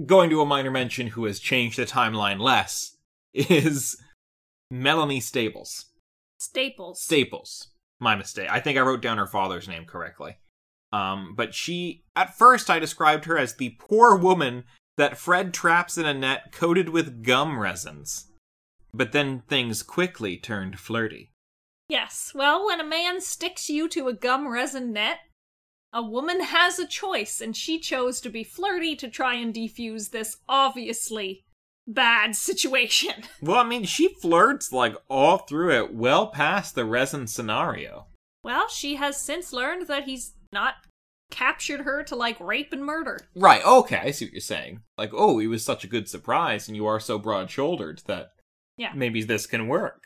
Going 0.06 0.30
to 0.30 0.40
a 0.40 0.46
minor 0.46 0.70
mention 0.70 1.08
who 1.08 1.24
has 1.24 1.40
changed 1.40 1.78
the 1.78 1.84
timeline 1.84 2.38
less 2.38 2.96
is 3.34 3.96
Melanie 4.70 5.20
Stables. 5.20 5.86
Staples. 6.38 7.02
Staples. 7.02 7.68
My 8.00 8.16
mistake. 8.16 8.48
I 8.50 8.60
think 8.60 8.78
I 8.78 8.82
wrote 8.82 9.02
down 9.02 9.18
her 9.18 9.26
father's 9.26 9.68
name 9.68 9.84
correctly. 9.84 10.36
Um, 10.92 11.34
but 11.36 11.54
she, 11.54 12.02
at 12.16 12.36
first, 12.36 12.70
I 12.70 12.78
described 12.78 13.26
her 13.26 13.38
as 13.38 13.54
the 13.54 13.76
poor 13.78 14.16
woman 14.16 14.64
that 14.96 15.18
Fred 15.18 15.54
traps 15.54 15.96
in 15.98 16.06
a 16.06 16.14
net 16.14 16.50
coated 16.52 16.88
with 16.88 17.22
gum 17.22 17.58
resins. 17.58 18.26
But 18.92 19.12
then 19.12 19.42
things 19.48 19.82
quickly 19.82 20.36
turned 20.36 20.80
flirty. 20.80 21.30
yes. 21.88 22.32
Well, 22.34 22.66
when 22.66 22.80
a 22.80 22.84
man 22.84 23.20
sticks 23.20 23.68
you 23.68 23.88
to 23.90 24.08
a 24.08 24.12
gum 24.14 24.48
resin 24.48 24.92
net, 24.92 25.18
a 25.92 26.02
woman 26.02 26.40
has 26.40 26.78
a 26.78 26.86
choice, 26.86 27.40
and 27.40 27.56
she 27.56 27.78
chose 27.78 28.20
to 28.20 28.28
be 28.28 28.44
flirty 28.44 28.96
to 28.96 29.08
try 29.08 29.34
and 29.34 29.52
defuse 29.54 30.10
this 30.10 30.36
obviously 30.48 31.44
bad 31.94 32.36
situation. 32.36 33.12
Well, 33.42 33.58
I 33.58 33.64
mean, 33.64 33.84
she 33.84 34.14
flirts 34.20 34.72
like 34.72 34.94
all 35.08 35.38
through 35.38 35.72
it, 35.82 35.94
well 35.94 36.26
past 36.28 36.74
the 36.74 36.84
resin 36.84 37.26
scenario. 37.26 38.06
Well, 38.44 38.68
she 38.68 38.96
has 38.96 39.20
since 39.20 39.52
learned 39.52 39.86
that 39.88 40.04
he's 40.04 40.34
not 40.52 40.74
captured 41.30 41.82
her 41.82 42.02
to 42.04 42.16
like 42.16 42.38
rape 42.40 42.72
and 42.72 42.84
murder. 42.84 43.18
Right, 43.34 43.64
okay, 43.64 43.96
I 43.98 44.10
see 44.10 44.26
what 44.26 44.32
you're 44.32 44.40
saying. 44.40 44.80
Like, 44.98 45.10
oh, 45.14 45.38
he 45.38 45.46
was 45.46 45.64
such 45.64 45.84
a 45.84 45.88
good 45.88 46.08
surprise, 46.08 46.66
and 46.68 46.76
you 46.76 46.86
are 46.86 47.00
so 47.00 47.18
broad 47.18 47.50
shouldered 47.50 48.02
that 48.06 48.28
Yeah. 48.76 48.92
maybe 48.94 49.22
this 49.22 49.46
can 49.46 49.68
work. 49.68 50.02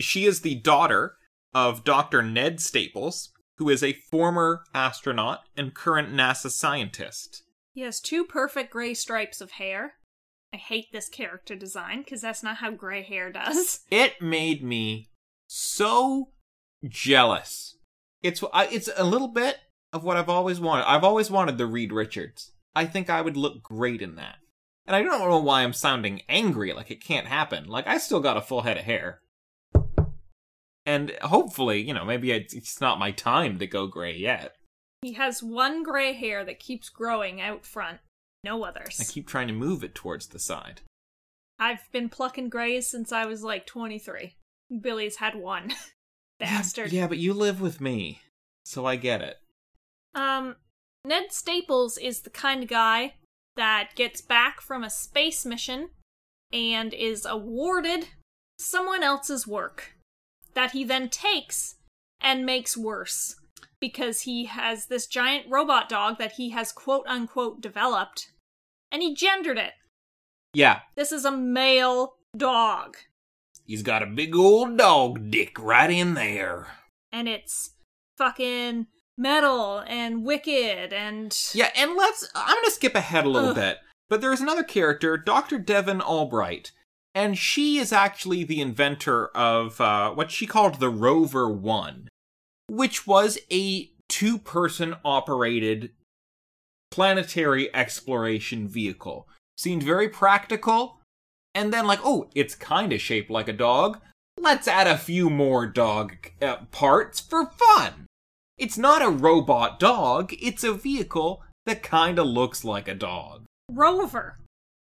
She 0.00 0.24
is 0.24 0.40
the 0.40 0.54
daughter 0.56 1.16
of 1.54 1.84
Dr. 1.84 2.22
Ned 2.22 2.60
Staples, 2.60 3.30
who 3.58 3.68
is 3.68 3.82
a 3.84 3.92
former 4.10 4.64
astronaut 4.74 5.40
and 5.56 5.74
current 5.74 6.12
NASA 6.12 6.50
scientist. 6.50 7.42
He 7.72 7.82
has 7.82 8.00
two 8.00 8.24
perfect 8.24 8.72
gray 8.72 8.94
stripes 8.94 9.40
of 9.40 9.52
hair. 9.52 9.94
I 10.54 10.56
hate 10.56 10.92
this 10.92 11.08
character 11.08 11.56
design 11.56 12.02
because 12.04 12.20
that's 12.20 12.44
not 12.44 12.58
how 12.58 12.70
gray 12.70 13.02
hair 13.02 13.32
does. 13.32 13.80
It 13.90 14.22
made 14.22 14.62
me 14.62 15.08
so 15.48 16.28
jealous. 16.88 17.76
It's 18.22 18.44
it's 18.70 18.88
a 18.96 19.02
little 19.02 19.26
bit 19.26 19.58
of 19.92 20.04
what 20.04 20.16
I've 20.16 20.28
always 20.28 20.60
wanted. 20.60 20.84
I've 20.84 21.02
always 21.02 21.28
wanted 21.28 21.58
the 21.58 21.66
Reed 21.66 21.90
Richards. 21.90 22.52
I 22.72 22.84
think 22.84 23.10
I 23.10 23.20
would 23.20 23.36
look 23.36 23.64
great 23.64 24.00
in 24.00 24.14
that. 24.14 24.36
And 24.86 24.94
I 24.94 25.02
don't 25.02 25.28
know 25.28 25.40
why 25.40 25.64
I'm 25.64 25.72
sounding 25.72 26.22
angry 26.28 26.72
like 26.72 26.92
it 26.92 27.02
can't 27.02 27.26
happen. 27.26 27.66
Like 27.66 27.88
I 27.88 27.98
still 27.98 28.20
got 28.20 28.36
a 28.36 28.40
full 28.40 28.62
head 28.62 28.76
of 28.76 28.84
hair. 28.84 29.22
And 30.86 31.10
hopefully, 31.22 31.82
you 31.82 31.94
know, 31.94 32.04
maybe 32.04 32.30
it's 32.30 32.80
not 32.80 33.00
my 33.00 33.10
time 33.10 33.58
to 33.58 33.66
go 33.66 33.88
gray 33.88 34.16
yet. 34.16 34.54
He 35.02 35.14
has 35.14 35.42
one 35.42 35.82
gray 35.82 36.12
hair 36.12 36.44
that 36.44 36.60
keeps 36.60 36.90
growing 36.90 37.40
out 37.40 37.66
front. 37.66 37.98
No 38.44 38.62
others. 38.62 38.98
I 39.00 39.04
keep 39.04 39.26
trying 39.26 39.48
to 39.48 39.54
move 39.54 39.82
it 39.82 39.94
towards 39.94 40.28
the 40.28 40.38
side. 40.38 40.82
I've 41.58 41.90
been 41.92 42.10
plucking 42.10 42.50
grays 42.50 42.90
since 42.90 43.10
I 43.10 43.24
was 43.24 43.42
like 43.42 43.66
23. 43.66 44.34
Billy's 44.80 45.16
had 45.16 45.34
one. 45.34 45.72
Bastard. 46.38 46.92
Yeah, 46.92 47.06
but 47.06 47.16
you 47.16 47.32
live 47.32 47.62
with 47.62 47.80
me, 47.80 48.20
so 48.66 48.84
I 48.84 48.96
get 48.96 49.22
it. 49.22 49.38
Um, 50.14 50.56
Ned 51.06 51.32
Staples 51.32 51.96
is 51.96 52.20
the 52.20 52.30
kind 52.30 52.62
of 52.62 52.68
guy 52.68 53.14
that 53.56 53.90
gets 53.94 54.20
back 54.20 54.60
from 54.60 54.84
a 54.84 54.90
space 54.90 55.46
mission 55.46 55.88
and 56.52 56.92
is 56.92 57.24
awarded 57.24 58.08
someone 58.58 59.02
else's 59.02 59.46
work 59.46 59.96
that 60.52 60.72
he 60.72 60.84
then 60.84 61.08
takes 61.08 61.76
and 62.20 62.44
makes 62.44 62.76
worse 62.76 63.36
because 63.80 64.22
he 64.22 64.46
has 64.46 64.86
this 64.86 65.06
giant 65.06 65.46
robot 65.48 65.88
dog 65.88 66.18
that 66.18 66.32
he 66.32 66.50
has 66.50 66.72
quote 66.72 67.04
unquote 67.06 67.60
developed 67.60 68.30
and 68.94 69.02
he 69.02 69.12
gendered 69.12 69.58
it. 69.58 69.72
Yeah, 70.54 70.82
This 70.94 71.10
is 71.10 71.24
a 71.24 71.36
male 71.36 72.14
dog. 72.36 72.96
He's 73.66 73.82
got 73.82 74.04
a 74.04 74.06
big 74.06 74.36
old 74.36 74.78
dog 74.78 75.32
dick 75.32 75.58
right 75.58 75.90
in 75.90 76.14
there. 76.14 76.68
And 77.10 77.28
it's 77.28 77.70
fucking 78.16 78.86
metal 79.18 79.82
and 79.88 80.24
wicked 80.24 80.92
and. 80.92 81.36
Yeah, 81.52 81.70
and 81.74 81.96
let's. 81.96 82.30
I'm 82.36 82.54
gonna 82.54 82.70
skip 82.70 82.94
ahead 82.94 83.24
a 83.24 83.28
little 83.28 83.50
Ugh. 83.50 83.56
bit, 83.56 83.78
but 84.08 84.20
there's 84.20 84.40
another 84.40 84.62
character, 84.62 85.16
Dr. 85.16 85.58
Devon 85.58 86.00
Albright, 86.00 86.70
and 87.16 87.36
she 87.36 87.78
is 87.78 87.92
actually 87.92 88.44
the 88.44 88.60
inventor 88.60 89.26
of 89.28 89.80
uh, 89.80 90.12
what 90.12 90.30
she 90.30 90.46
called 90.46 90.78
the 90.78 90.90
Rover 90.90 91.48
One, 91.48 92.06
which 92.68 93.08
was 93.08 93.38
a 93.50 93.90
two-person 94.08 94.94
operated 95.04 95.90
planetary 96.94 97.74
exploration 97.74 98.68
vehicle. 98.68 99.26
Seemed 99.58 99.82
very 99.82 100.08
practical, 100.08 101.00
and 101.52 101.72
then 101.72 101.88
like, 101.88 101.98
oh, 102.04 102.28
it's 102.36 102.54
kind 102.54 102.92
of 102.92 103.00
shaped 103.00 103.30
like 103.30 103.48
a 103.48 103.52
dog. 103.52 103.98
Let's 104.38 104.68
add 104.68 104.86
a 104.86 104.96
few 104.96 105.28
more 105.28 105.66
dog 105.66 106.14
uh, 106.40 106.58
parts 106.70 107.18
for 107.18 107.46
fun. 107.46 108.06
It's 108.58 108.78
not 108.78 109.02
a 109.02 109.10
robot 109.10 109.80
dog, 109.80 110.34
it's 110.40 110.62
a 110.62 110.72
vehicle 110.72 111.42
that 111.66 111.82
kind 111.82 112.16
of 112.20 112.26
looks 112.26 112.64
like 112.64 112.86
a 112.86 112.94
dog. 112.94 113.42
Rover. 113.68 114.36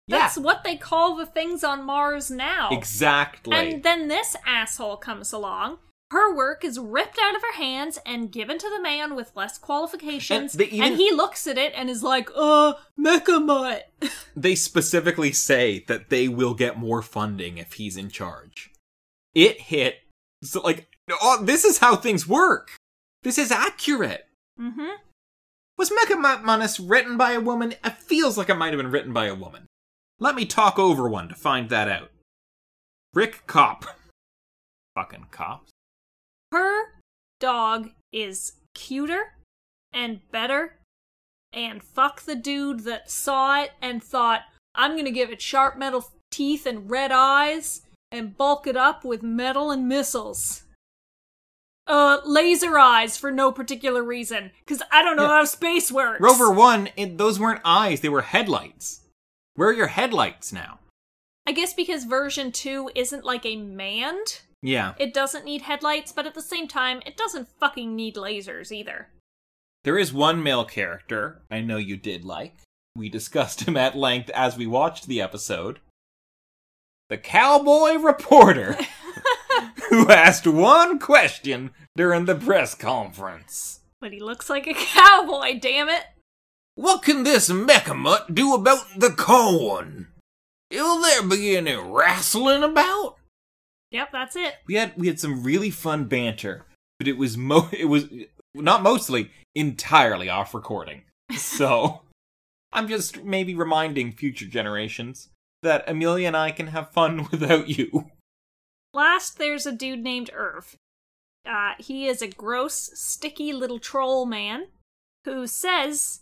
That's 0.09 0.37
what 0.37 0.65
they 0.65 0.77
call 0.77 1.15
the 1.15 1.27
things 1.27 1.63
on 1.63 1.87
Mars 1.87 2.29
now. 2.29 2.71
Exactly. 2.73 3.57
And 3.57 3.85
then 3.85 4.09
this 4.09 4.35
asshole 4.45 4.97
comes 4.97 5.33
along. 5.33 5.79
Her 6.11 6.35
work 6.35 6.65
is 6.65 6.79
ripped 6.79 7.19
out 7.23 7.37
of 7.37 7.43
her 7.43 7.55
hands 7.55 7.99
and 8.05 8.33
given 8.33 8.59
to 8.59 8.69
the 8.69 8.83
man 8.83 9.15
with 9.15 9.31
less 9.37 9.59
qualifications. 9.59 10.55
And 10.55 10.63
even- 10.65 10.83
and 10.83 10.97
he 10.97 11.13
looks 11.13 11.47
at 11.47 11.57
it 11.57 11.73
and 11.77 11.89
is 11.89 12.03
like, 12.03 12.29
uh, 12.35 12.75
mecha 12.99 13.45
mutt. 13.45 13.91
they 14.37 14.57
specifically 14.57 15.31
say 15.33 15.85
that 15.87 16.11
they 16.11 16.27
will 16.27 16.55
get 16.55 16.77
more 16.79 17.01
funding 17.03 17.59
if 17.59 17.75
he's 17.75 17.97
in 17.97 18.09
charge. 18.09 18.73
It 19.35 19.61
hit 19.61 20.01
so 20.43 20.61
like 20.63 20.89
oh, 21.23 21.43
this 21.45 21.65
is 21.65 21.79
how 21.79 21.97
things 21.97 22.27
work. 22.27 22.71
This 23.23 23.39
is 23.39 23.51
accurate. 23.53 24.27
mm-hmm. 24.59 24.89
Was 25.77 25.91
Mecha 25.91 26.45
Manus 26.45 26.79
written 26.79 27.17
by 27.17 27.33
a 27.33 27.41
woman? 27.41 27.73
It 27.85 27.97
feels 27.97 28.37
like 28.37 28.49
it 28.51 28.55
might 28.57 28.73
have 28.73 28.79
been 28.79 28.91
written 28.91 29.13
by 29.13 29.27
a 29.27 29.35
woman. 29.35 29.67
Let 30.19 30.35
me 30.35 30.45
talk 30.45 30.79
over 30.79 31.09
one 31.09 31.29
to 31.29 31.35
find 31.35 31.71
that 31.71 31.89
out. 31.89 32.11
Rick 33.15 33.47
Copp. 33.47 33.87
Fucking 34.95 35.27
cops. 35.31 35.70
Dog 37.41 37.91
is 38.13 38.53
cuter 38.75 39.35
and 39.93 40.21
better. 40.31 40.77
And 41.53 41.83
fuck 41.83 42.23
the 42.23 42.37
dude 42.37 42.81
that 42.85 43.11
saw 43.11 43.61
it 43.63 43.73
and 43.83 44.03
thought, 44.03 44.43
I'm 44.75 44.97
gonna 44.97 45.11
give 45.11 45.31
it 45.31 45.43
sharp 45.43 45.77
metal 45.77 46.09
teeth 46.31 46.65
and 46.65 46.89
red 46.89 47.11
eyes 47.11 47.83
and 48.13 48.37
bulk 48.37 48.67
it 48.69 48.77
up 48.77 49.05
with 49.05 49.23
metal 49.23 49.71
and 49.73 49.89
missiles. 49.89 50.63
Uh, 51.89 52.19
laser 52.25 52.79
eyes 52.79 53.17
for 53.17 53.33
no 53.33 53.51
particular 53.51 54.05
reason, 54.05 54.53
because 54.61 54.81
I 54.93 55.03
don't 55.03 55.17
know 55.17 55.25
Yeah. 55.25 55.39
how 55.39 55.45
space 55.45 55.91
works. 55.91 56.21
Rover 56.21 56.49
1, 56.53 56.91
it, 56.97 57.19
those 57.19 57.41
weren't 57.41 57.63
eyes, 57.65 58.01
they 58.01 58.09
were 58.09 58.23
headlights. 58.23 59.01
Where 59.55 59.71
are 59.71 59.75
your 59.75 59.89
headlights 59.89 60.53
now? 60.53 60.79
I 61.47 61.53
guess 61.53 61.75
because 61.75 62.05
version 62.05 62.53
2 62.53 62.93
isn't 62.95 63.25
like 63.25 63.45
a 63.45 63.57
manned, 63.57 64.43
Yeah. 64.63 64.95
it 64.99 65.15
doesn't 65.15 65.45
need 65.45 65.63
headlights, 65.63 66.13
but 66.13 66.27
at 66.27 66.35
the 66.35 66.43
same 66.43 66.69
time, 66.69 67.01
it 67.07 67.17
doesn't 67.17 67.49
fucking 67.59 67.97
need 67.97 68.17
lasers 68.17 68.71
either. 68.71 69.09
There 69.85 69.99
is 69.99 70.13
one 70.13 70.43
male 70.43 70.65
character 70.67 71.41
I 71.51 71.61
know 71.61 71.79
you 71.79 71.97
did 71.97 72.25
like. 72.25 72.55
We 72.95 73.09
discussed 73.09 73.63
him 73.63 73.77
at 73.77 73.97
length 73.97 74.29
as 74.31 74.59
we 74.59 74.67
watched 74.67 75.07
the 75.07 75.23
episode. 75.23 75.79
The 77.09 77.17
cowboy 77.17 77.95
reporter 77.95 78.77
who 79.89 80.11
asked 80.11 80.47
one 80.47 80.99
question 80.99 81.71
during 81.97 82.27
the 82.27 82.35
press 82.35 82.75
conference. 82.75 83.81
But 84.01 84.13
he 84.13 84.21
looks 84.21 84.51
like 84.51 84.67
a 84.67 84.75
cowboy, 84.75 85.59
damn 85.59 85.89
it! 85.89 86.05
What 86.75 87.03
can 87.03 87.25
this 87.25 87.51
Mecha 87.51 87.97
Mutt 87.97 88.35
do 88.35 88.55
about 88.55 88.85
the 88.97 89.11
corn? 89.11 90.09
Will 90.71 91.03
there 91.03 91.23
be 91.23 91.57
any 91.57 91.75
wrestling 91.75 92.63
about? 92.63 93.17
Yep, 93.91 94.11
that's 94.13 94.37
it. 94.37 94.55
We 94.67 94.75
had 94.75 94.93
we 94.97 95.07
had 95.07 95.19
some 95.21 95.43
really 95.43 95.71
fun 95.71 96.05
banter, 96.05 96.67
but 96.99 97.09
it 97.09 97.17
was 97.19 97.37
mo 97.37 97.69
it 97.73 97.87
was 97.87 98.07
not 98.55 98.83
mostly 98.83 99.31
entirely 99.55 100.29
off 100.29 100.55
recording. 100.55 101.03
So 101.37 102.03
I'm 102.73 102.89
just 102.89 103.25
maybe 103.25 103.55
reminding 103.55 104.13
future 104.13 104.47
generations 104.47 105.29
that 105.63 105.89
Amelia 105.89 106.29
and 106.29 106.37
I 106.37 106.51
can 106.53 106.69
have 106.69 106.91
fun 106.93 107.29
without 107.31 107.69
you. 107.69 108.07
Last, 108.93 109.39
there's 109.39 109.67
a 109.67 109.73
dude 109.73 110.03
named 110.03 110.31
Irv. 110.35 110.75
Uh, 111.49 111.73
he 111.79 112.07
is 112.07 112.23
a 112.23 112.29
gross, 112.29 112.91
sticky 112.95 113.53
little 113.53 113.79
troll 113.79 114.27
man 114.27 114.67
who 115.25 115.47
says, 115.47 116.21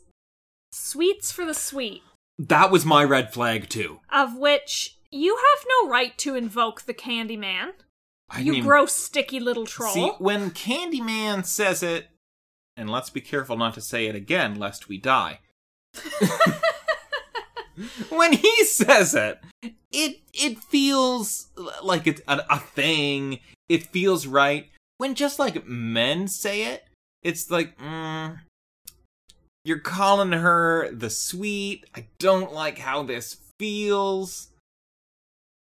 Sweets 0.73 1.33
for 1.33 1.45
the 1.47 1.55
sweet, 1.55 2.03
That 2.39 2.71
was 2.71 2.85
my 2.85 3.05
red 3.05 3.33
flag 3.33 3.69
too. 3.69 4.01
of 4.13 4.37
which 4.37 4.98
you 5.11 5.37
have 5.37 5.67
no 5.69 5.91
right 5.91 6.17
to 6.19 6.35
invoke 6.35 6.83
the 6.83 6.95
Candyman. 6.95 7.73
I 8.31 8.41
You 8.41 8.53
mean, 8.53 8.65
gross, 8.65 8.95
sticky 8.95 9.41
little 9.41 9.67
troll. 9.67 9.93
See, 9.93 10.11
when 10.19 10.51
Candyman 10.51 11.45
says 11.47 11.83
it, 11.83 12.09
and 12.77 12.91
let's 12.91 13.11
be 13.11 13.21
careful 13.21 13.57
not 13.57 13.75
to 13.75 13.81
say 13.81 14.07
it 14.07 14.15
again 14.15 14.59
lest 14.59 14.89
we 14.89 14.99
die. 14.99 15.41
when 18.11 18.35
he 18.35 18.65
says 18.65 19.15
it, 19.15 19.41
it 19.91 20.21
it 20.33 20.59
feels 20.59 21.49
like 21.83 22.07
it's 22.07 22.21
a, 22.29 22.45
a 22.51 22.59
thing. 22.59 23.41
It 23.69 23.85
feels 23.85 24.27
right. 24.27 24.69
When 24.99 25.15
just 25.15 25.39
like 25.39 25.67
men 25.67 26.29
say 26.29 26.65
it, 26.65 26.85
it's 27.23 27.51
like, 27.51 27.79
mm, 27.79 28.39
you're 29.65 29.79
calling 29.79 30.33
her 30.33 30.91
the 30.93 31.11
sweet. 31.11 31.87
I 31.95 32.07
don't 32.19 32.53
like 32.53 32.79
how 32.79 33.03
this 33.03 33.37
feels. 33.59 34.48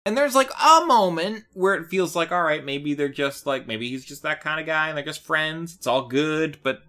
And 0.07 0.17
there's 0.17 0.35
like 0.35 0.51
a 0.61 0.85
moment 0.87 1.45
where 1.53 1.75
it 1.75 1.89
feels 1.89 2.17
like, 2.17 2.33
all 2.33 2.43
right, 2.43 2.65
maybe 2.65 2.95
they're 2.95 3.09
just 3.09 3.47
like, 3.47 3.67
maybe 3.67 3.89
he's 3.91 4.05
just 4.05 4.23
that 4.23 4.41
kind 4.41 4.59
of 4.59 4.67
guy 4.67 4.89
and 4.89 4.97
they're 4.97 5.05
just 5.05 5.25
friends. 5.25 5.75
It's 5.75 5.87
all 5.87 6.09
good. 6.09 6.59
But 6.63 6.83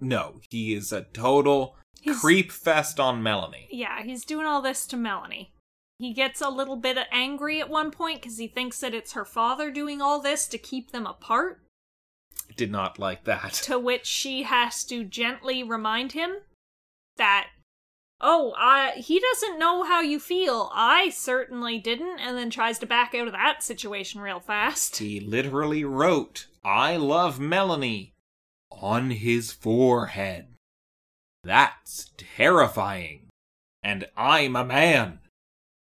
no, 0.00 0.40
he 0.50 0.74
is 0.74 0.92
a 0.92 1.02
total 1.02 1.76
He's- 2.00 2.20
creep 2.20 2.52
fest 2.52 3.00
on 3.00 3.22
Melanie. 3.22 3.68
yeah, 3.70 4.02
he's 4.02 4.24
doing 4.24 4.46
all 4.46 4.60
this 4.62 4.86
to 4.88 4.96
Melanie. 4.96 5.50
He 5.98 6.12
gets 6.12 6.40
a 6.40 6.48
little 6.50 6.76
bit 6.76 6.96
angry 7.10 7.60
at 7.60 7.68
one 7.70 7.90
point 7.90 8.20
because 8.22 8.38
he 8.38 8.46
thinks 8.46 8.78
that 8.80 8.94
it's 8.94 9.14
her 9.14 9.24
father 9.24 9.72
doing 9.72 10.00
all 10.00 10.20
this 10.20 10.46
to 10.48 10.58
keep 10.58 10.92
them 10.92 11.06
apart. 11.06 11.60
Did 12.56 12.70
not 12.70 12.98
like 13.00 13.24
that. 13.24 13.52
to 13.64 13.78
which 13.80 14.06
she 14.06 14.44
has 14.44 14.84
to 14.84 15.02
gently 15.04 15.62
remind 15.64 16.12
him 16.12 16.36
that 17.16 17.48
oh 18.20 18.52
i 18.56 18.92
he 18.96 19.20
doesn't 19.20 19.58
know 19.58 19.84
how 19.84 20.00
you 20.00 20.18
feel 20.18 20.70
i 20.74 21.08
certainly 21.10 21.78
didn't 21.78 22.18
and 22.18 22.36
then 22.36 22.50
tries 22.50 22.78
to 22.78 22.86
back 22.86 23.14
out 23.14 23.26
of 23.28 23.32
that 23.32 23.62
situation 23.62 24.20
real 24.20 24.40
fast 24.40 24.96
He 24.96 25.20
literally 25.20 25.84
wrote, 25.84 26.46
I 26.64 26.96
love 26.96 27.38
Melanie 27.38 28.12
on 28.70 29.10
his 29.10 29.52
forehead. 29.52 30.48
That's 31.44 32.10
terrifying. 32.16 33.28
And 33.82 34.06
I'm 34.16 34.56
a 34.56 34.64
man. 34.64 35.20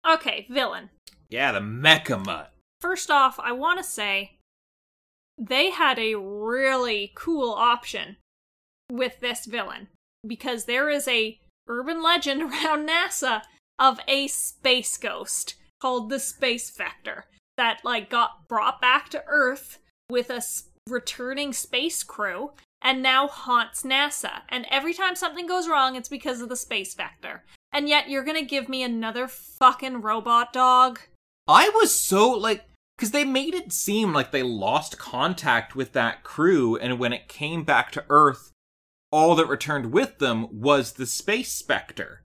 okay 0.08 0.46
villain 0.50 0.88
Yeah, 1.28 1.52
the 1.52 1.60
mecha 1.60 2.24
mutt. 2.24 2.52
first 2.80 3.10
off 3.10 3.38
i 3.40 3.52
want 3.52 3.78
to 3.78 3.84
say 3.84 4.36
they 5.38 5.70
had 5.70 5.98
a 5.98 6.14
really 6.14 7.12
cool 7.14 7.50
option 7.52 8.16
with 8.90 9.20
this 9.20 9.44
villain 9.46 9.88
because 10.26 10.64
there 10.64 10.88
is 10.90 11.06
a 11.08 11.38
urban 11.72 12.02
legend 12.02 12.42
around 12.52 12.88
NASA 12.88 13.42
of 13.78 13.98
a 14.06 14.26
space 14.28 14.96
ghost 14.96 15.54
called 15.80 16.10
the 16.10 16.20
Space 16.20 16.70
Vector 16.70 17.24
that 17.56 17.80
like 17.84 18.10
got 18.10 18.48
brought 18.48 18.80
back 18.80 19.08
to 19.10 19.24
Earth 19.26 19.78
with 20.08 20.30
a 20.30 20.36
s- 20.36 20.64
returning 20.88 21.52
space 21.52 22.02
crew 22.02 22.52
and 22.80 23.02
now 23.02 23.26
haunts 23.26 23.82
NASA. 23.82 24.42
And 24.48 24.66
every 24.70 24.94
time 24.94 25.16
something 25.16 25.46
goes 25.46 25.68
wrong, 25.68 25.96
it's 25.96 26.08
because 26.08 26.40
of 26.40 26.48
the 26.48 26.56
Space 26.56 26.94
Vector. 26.94 27.44
And 27.72 27.88
yet 27.88 28.08
you're 28.08 28.24
gonna 28.24 28.42
give 28.44 28.68
me 28.68 28.82
another 28.82 29.26
fucking 29.26 30.02
robot 30.02 30.52
dog? 30.52 31.00
I 31.48 31.70
was 31.74 31.98
so 31.98 32.30
like 32.30 32.64
because 32.96 33.10
they 33.10 33.24
made 33.24 33.54
it 33.54 33.72
seem 33.72 34.12
like 34.12 34.30
they 34.30 34.42
lost 34.42 34.98
contact 34.98 35.74
with 35.74 35.92
that 35.92 36.22
crew, 36.22 36.76
and 36.76 37.00
when 37.00 37.12
it 37.12 37.26
came 37.26 37.64
back 37.64 37.90
to 37.92 38.04
Earth, 38.08 38.52
all 39.12 39.34
that 39.36 39.46
returned 39.46 39.92
with 39.92 40.18
them 40.18 40.48
was 40.50 40.94
the 40.94 41.06
space 41.06 41.52
specter. 41.52 42.22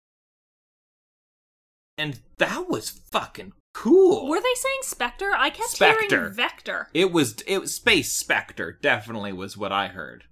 And 1.98 2.20
that 2.38 2.68
was 2.68 2.88
fucking 2.88 3.52
cool. 3.74 4.26
Were 4.28 4.40
they 4.40 4.54
saying 4.54 4.78
Spectre? 4.82 5.32
I 5.36 5.50
kept 5.50 5.68
Spectre. 5.70 6.06
hearing 6.08 6.32
Vector. 6.34 6.88
It 6.94 7.12
was 7.12 7.36
it 7.46 7.58
was 7.60 7.74
space 7.74 8.12
specter 8.12 8.78
definitely 8.80 9.32
was 9.34 9.56
what 9.56 9.70
I 9.70 9.88
heard. 9.88 10.24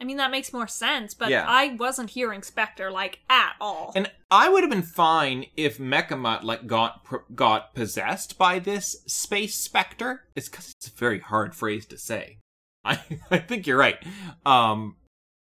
I 0.00 0.04
mean, 0.04 0.16
that 0.18 0.30
makes 0.32 0.52
more 0.52 0.66
sense, 0.66 1.14
but 1.14 1.30
Yeah. 1.30 1.44
I 1.48 1.74
wasn't 1.78 2.10
hearing 2.10 2.42
Spectre, 2.42 2.90
like, 2.90 3.20
at 3.30 3.52
all. 3.60 3.92
And 3.94 4.10
I 4.32 4.48
would 4.48 4.64
have 4.64 4.70
been 4.70 4.82
fine 4.82 5.46
if 5.56 5.78
Mecha 5.78 6.18
Mutt 6.18 6.44
like 6.44 6.66
got 6.66 7.06
got 7.34 7.72
possessed 7.74 8.36
by 8.36 8.58
this 8.58 8.96
space 9.06 9.54
specter. 9.54 10.24
It's 10.34 10.48
because 10.48 10.72
it's 10.76 10.88
a 10.88 10.90
very 10.90 11.20
hard 11.20 11.54
phrase 11.54 11.86
to 11.86 11.96
say. 11.96 12.38
I 12.84 13.00
I 13.30 13.38
think 13.38 13.66
you're 13.66 13.78
right. 13.78 13.96
Um, 14.44 14.96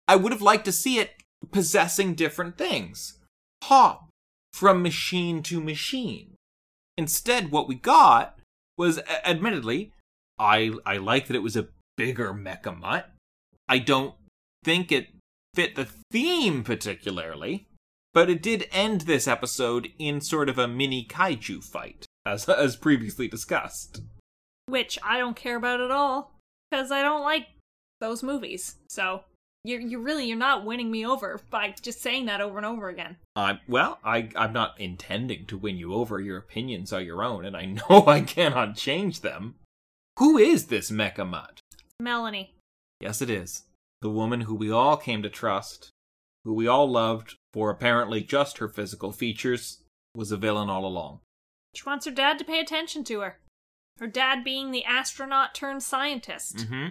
I 0.07 0.15
would 0.15 0.31
have 0.31 0.41
liked 0.41 0.65
to 0.65 0.71
see 0.71 0.99
it 0.99 1.11
possessing 1.51 2.15
different 2.15 2.57
things, 2.57 3.19
hop 3.63 4.09
from 4.53 4.81
machine 4.81 5.43
to 5.43 5.61
machine. 5.61 6.35
Instead, 6.97 7.51
what 7.51 7.67
we 7.67 7.75
got 7.75 8.39
was, 8.77 8.99
admittedly, 9.25 9.91
I 10.39 10.71
I 10.85 10.97
like 10.97 11.27
that 11.27 11.35
it 11.35 11.43
was 11.43 11.55
a 11.55 11.67
bigger 11.95 12.33
mecha 12.33 12.77
mutt. 12.77 13.11
I 13.67 13.79
don't 13.79 14.15
think 14.63 14.91
it 14.91 15.07
fit 15.53 15.75
the 15.75 15.87
theme 16.11 16.63
particularly, 16.63 17.67
but 18.13 18.29
it 18.29 18.41
did 18.41 18.67
end 18.71 19.01
this 19.01 19.27
episode 19.27 19.89
in 19.99 20.21
sort 20.21 20.49
of 20.49 20.57
a 20.57 20.67
mini 20.67 21.05
kaiju 21.05 21.63
fight, 21.63 22.05
as 22.25 22.47
as 22.49 22.75
previously 22.75 23.27
discussed. 23.27 24.01
Which 24.67 24.97
I 25.03 25.17
don't 25.17 25.35
care 25.35 25.57
about 25.57 25.81
at 25.81 25.91
all, 25.91 26.33
because 26.69 26.91
I 26.91 27.01
don't 27.01 27.23
like 27.23 27.47
those 27.99 28.21
movies. 28.21 28.75
So, 28.89 29.23
you're, 29.67 29.81
you're 29.81 29.99
really, 29.99 30.25
you're 30.25 30.37
not 30.37 30.63
winning 30.63 30.89
me 30.89 31.05
over 31.05 31.41
by 31.49 31.75
just 31.81 32.01
saying 32.01 32.25
that 32.27 32.39
over 32.39 32.57
and 32.57 32.65
over 32.65 32.87
again. 32.87 33.17
I 33.35 33.59
well, 33.67 33.99
I 34.03 34.29
I'm 34.35 34.53
not 34.53 34.79
intending 34.79 35.45
to 35.47 35.57
win 35.57 35.77
you 35.77 35.93
over. 35.93 36.19
Your 36.21 36.37
opinions 36.37 36.93
are 36.93 37.01
your 37.01 37.21
own, 37.23 37.43
and 37.43 37.55
I 37.55 37.65
know 37.89 38.05
I 38.07 38.21
cannot 38.21 38.77
change 38.77 39.21
them. 39.21 39.55
Who 40.19 40.37
is 40.37 40.67
this 40.67 40.89
Mecha 40.89 41.27
Mutt? 41.27 41.59
Melanie. 41.99 42.53
Yes, 43.01 43.21
it 43.21 43.29
is. 43.29 43.63
The 44.01 44.09
woman 44.09 44.41
who 44.41 44.55
we 44.55 44.71
all 44.71 44.95
came 44.95 45.21
to 45.23 45.29
trust, 45.29 45.89
who 46.45 46.53
we 46.53 46.67
all 46.67 46.89
loved 46.89 47.35
for 47.53 47.69
apparently 47.69 48.21
just 48.21 48.59
her 48.59 48.69
physical 48.69 49.11
features, 49.11 49.79
was 50.15 50.31
a 50.31 50.37
villain 50.37 50.69
all 50.69 50.85
along. 50.85 51.19
She 51.75 51.83
wants 51.85 52.05
her 52.05 52.11
dad 52.11 52.39
to 52.39 52.45
pay 52.45 52.59
attention 52.59 53.03
to 53.05 53.19
her. 53.19 53.39
Her 53.99 54.07
dad 54.07 54.43
being 54.43 54.71
the 54.71 54.85
astronaut 54.85 55.53
turned 55.53 55.83
scientist. 55.83 56.61
hmm 56.61 56.87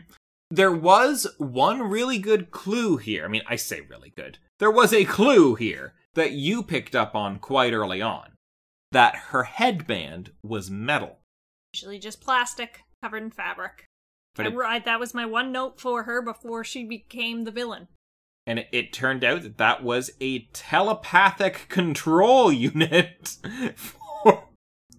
There 0.51 0.73
was 0.73 1.27
one 1.39 1.83
really 1.83 2.19
good 2.19 2.51
clue 2.51 2.97
here. 2.99 3.25
I 3.25 3.29
mean, 3.29 3.43
I 3.49 3.57
say 3.57 3.81
really 3.81 4.11
good. 4.17 4.39
There 4.59 4.71
was 4.71 4.93
a 4.93 5.05
clue 5.05 5.55
here 5.57 5.95
that 6.15 6.33
you 6.33 6.63
picked 6.63 6.95
up 6.95 7.15
on 7.15 7.39
quite 7.39 7.73
early 7.73 8.01
on 8.01 8.33
that 8.93 9.17
her 9.31 9.43
headband 9.45 10.31
was 10.43 10.71
metal. 10.71 11.19
Usually 11.75 11.99
just 11.99 12.21
plastic 12.21 12.83
covered 13.03 13.23
in 13.25 13.31
fabric. 13.31 13.85
But 14.37 14.47
it, 14.47 14.55
I- 14.57 14.79
that 14.81 15.01
was 15.01 15.15
my 15.15 15.27
one 15.27 15.51
note 15.53 15.81
for 15.81 16.05
her 16.05 16.23
before 16.23 16.63
she 16.65 16.85
became 16.85 17.45
the 17.45 17.51
villain. 17.51 17.89
and 18.47 18.61
it, 18.61 18.69
it 18.71 18.93
turned 18.93 19.25
out 19.25 19.43
that 19.43 19.59
that 19.59 19.83
was 19.83 20.11
a 20.21 20.47
telepathic 20.53 21.67
control 21.69 22.53
unit 22.71 23.37
for, 23.75 24.45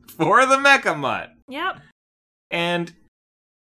for 0.10 0.46
the 0.46 0.58
Mecha 0.58 0.98
Mutt. 0.98 1.32
Yep. 1.48 1.80
And 2.52 2.94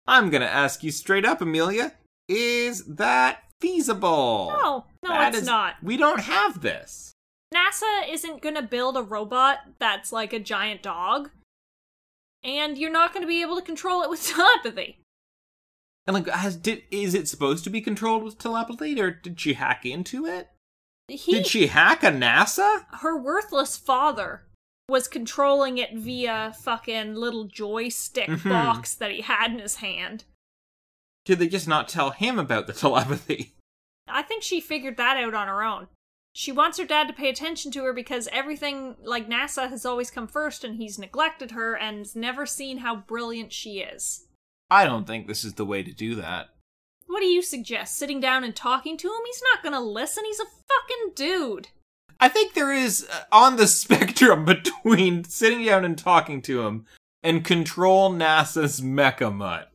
I'm 0.08 0.30
gonna 0.30 0.46
ask 0.46 0.84
you 0.84 0.92
straight 0.92 1.26
up, 1.26 1.42
Amelia, 1.42 1.94
is 2.28 2.86
that 2.86 3.44
feasible? 3.62 4.54
No, 4.62 4.86
no, 5.04 5.10
That 5.10 5.30
it's 5.30 5.40
is- 5.42 5.48
not. 5.48 5.76
We 5.82 5.98
don't 5.98 6.22
have 6.22 6.62
this. 6.62 7.12
NASA 7.54 8.08
isn't 8.10 8.42
gonna 8.42 8.62
build 8.62 8.98
a 8.98 9.02
robot 9.04 9.60
that's 9.80 10.12
like 10.12 10.34
a 10.34 10.40
giant 10.40 10.82
dog. 10.82 11.30
And 12.44 12.78
you're 12.78 12.92
not 12.92 13.14
gonna 13.14 13.28
be 13.28 13.42
able 13.42 13.56
to 13.56 13.62
control 13.62 14.02
it 14.04 14.10
with 14.10 14.26
telepathy. 14.36 15.00
And 16.08 16.14
like, 16.14 16.28
has 16.28 16.56
did 16.56 16.84
is 16.92 17.14
it 17.16 17.28
supposed 17.28 17.64
to 17.64 17.70
be 17.72 17.82
controlled 17.82 18.24
with 18.24 18.38
telepathy, 18.38 19.00
or 19.02 19.10
did 19.10 19.40
she 19.40 19.54
hack 19.54 19.86
into 19.86 20.26
it? 20.26 20.50
He, 21.08 21.34
Did 21.34 21.46
she 21.48 21.68
hack 21.68 22.04
a 22.04 22.08
NASA? 22.12 22.86
her 23.02 23.16
worthless 23.16 23.78
father 23.78 24.45
was 24.88 25.08
controlling 25.08 25.78
it 25.78 25.94
via 25.96 26.54
fucking 26.60 27.16
little 27.16 27.46
joystick 27.46 28.30
Mhm. 28.30 28.50
box 28.50 28.94
that 28.96 29.12
he 29.12 29.22
had 29.22 29.52
in 29.52 29.60
his 29.60 29.78
hand. 29.78 30.26
Did 31.26 31.40
they 31.40 31.48
just 31.48 31.68
not 31.68 31.90
tell 31.90 32.12
him 32.12 32.38
about 32.38 32.68
the 32.68 32.74
telepathy? 32.84 33.54
I 34.08 34.22
think 34.22 34.44
she 34.44 34.62
figured 34.62 34.98
that 34.98 35.18
out 35.18 35.34
on 35.34 35.48
her 35.48 35.64
own. 35.64 35.88
She 36.34 36.52
wants 36.52 36.78
her 36.78 36.86
dad 36.86 37.08
to 37.08 37.14
pay 37.14 37.30
attention 37.30 37.72
to 37.72 37.84
her 37.86 37.94
because 37.94 38.28
everything, 38.32 38.98
like 39.02 39.28
NASA, 39.28 39.70
has 39.70 39.86
always 39.86 40.12
come 40.12 40.28
first 40.28 40.64
and 40.64 40.76
he's 40.76 41.00
neglected 41.00 41.52
her 41.52 41.78
and's 41.78 42.16
never 42.16 42.46
seen 42.46 42.80
how 42.80 42.96
brilliant 42.98 43.54
she 43.54 43.80
is. 43.80 44.28
I 44.70 44.84
don't 44.86 45.08
think 45.08 45.28
this 45.28 45.44
is 45.46 45.54
the 45.54 45.66
way 45.66 45.82
to 45.82 45.94
do 45.94 46.14
that. 46.16 46.50
What 47.08 47.22
do 47.22 47.28
you 47.28 47.42
suggest? 47.42 47.96
Sitting 47.98 48.20
down 48.20 48.44
and 48.44 48.56
talking 48.56 48.98
to 48.98 49.08
him? 49.08 49.22
He's 49.26 49.42
not 49.54 49.64
gonna 49.64 49.80
listen. 49.82 50.26
He's 50.26 50.40
a 50.40 50.46
fucking 50.46 51.14
dude. 51.16 51.70
I 52.20 52.30
think 52.30 52.54
there 52.54 52.72
is 52.72 53.08
uh, 53.12 53.24
on 53.32 53.58
the 53.58 53.68
spectrum 53.68 54.46
between 54.46 55.24
sitting 55.24 55.66
down 55.66 55.86
and 55.86 55.98
talking 55.98 56.42
to 56.44 56.62
him 56.64 56.86
and 57.24 57.44
control 57.44 58.12
NASA's 58.12 58.82
mecha 58.82 59.34
mutt. 59.34 59.72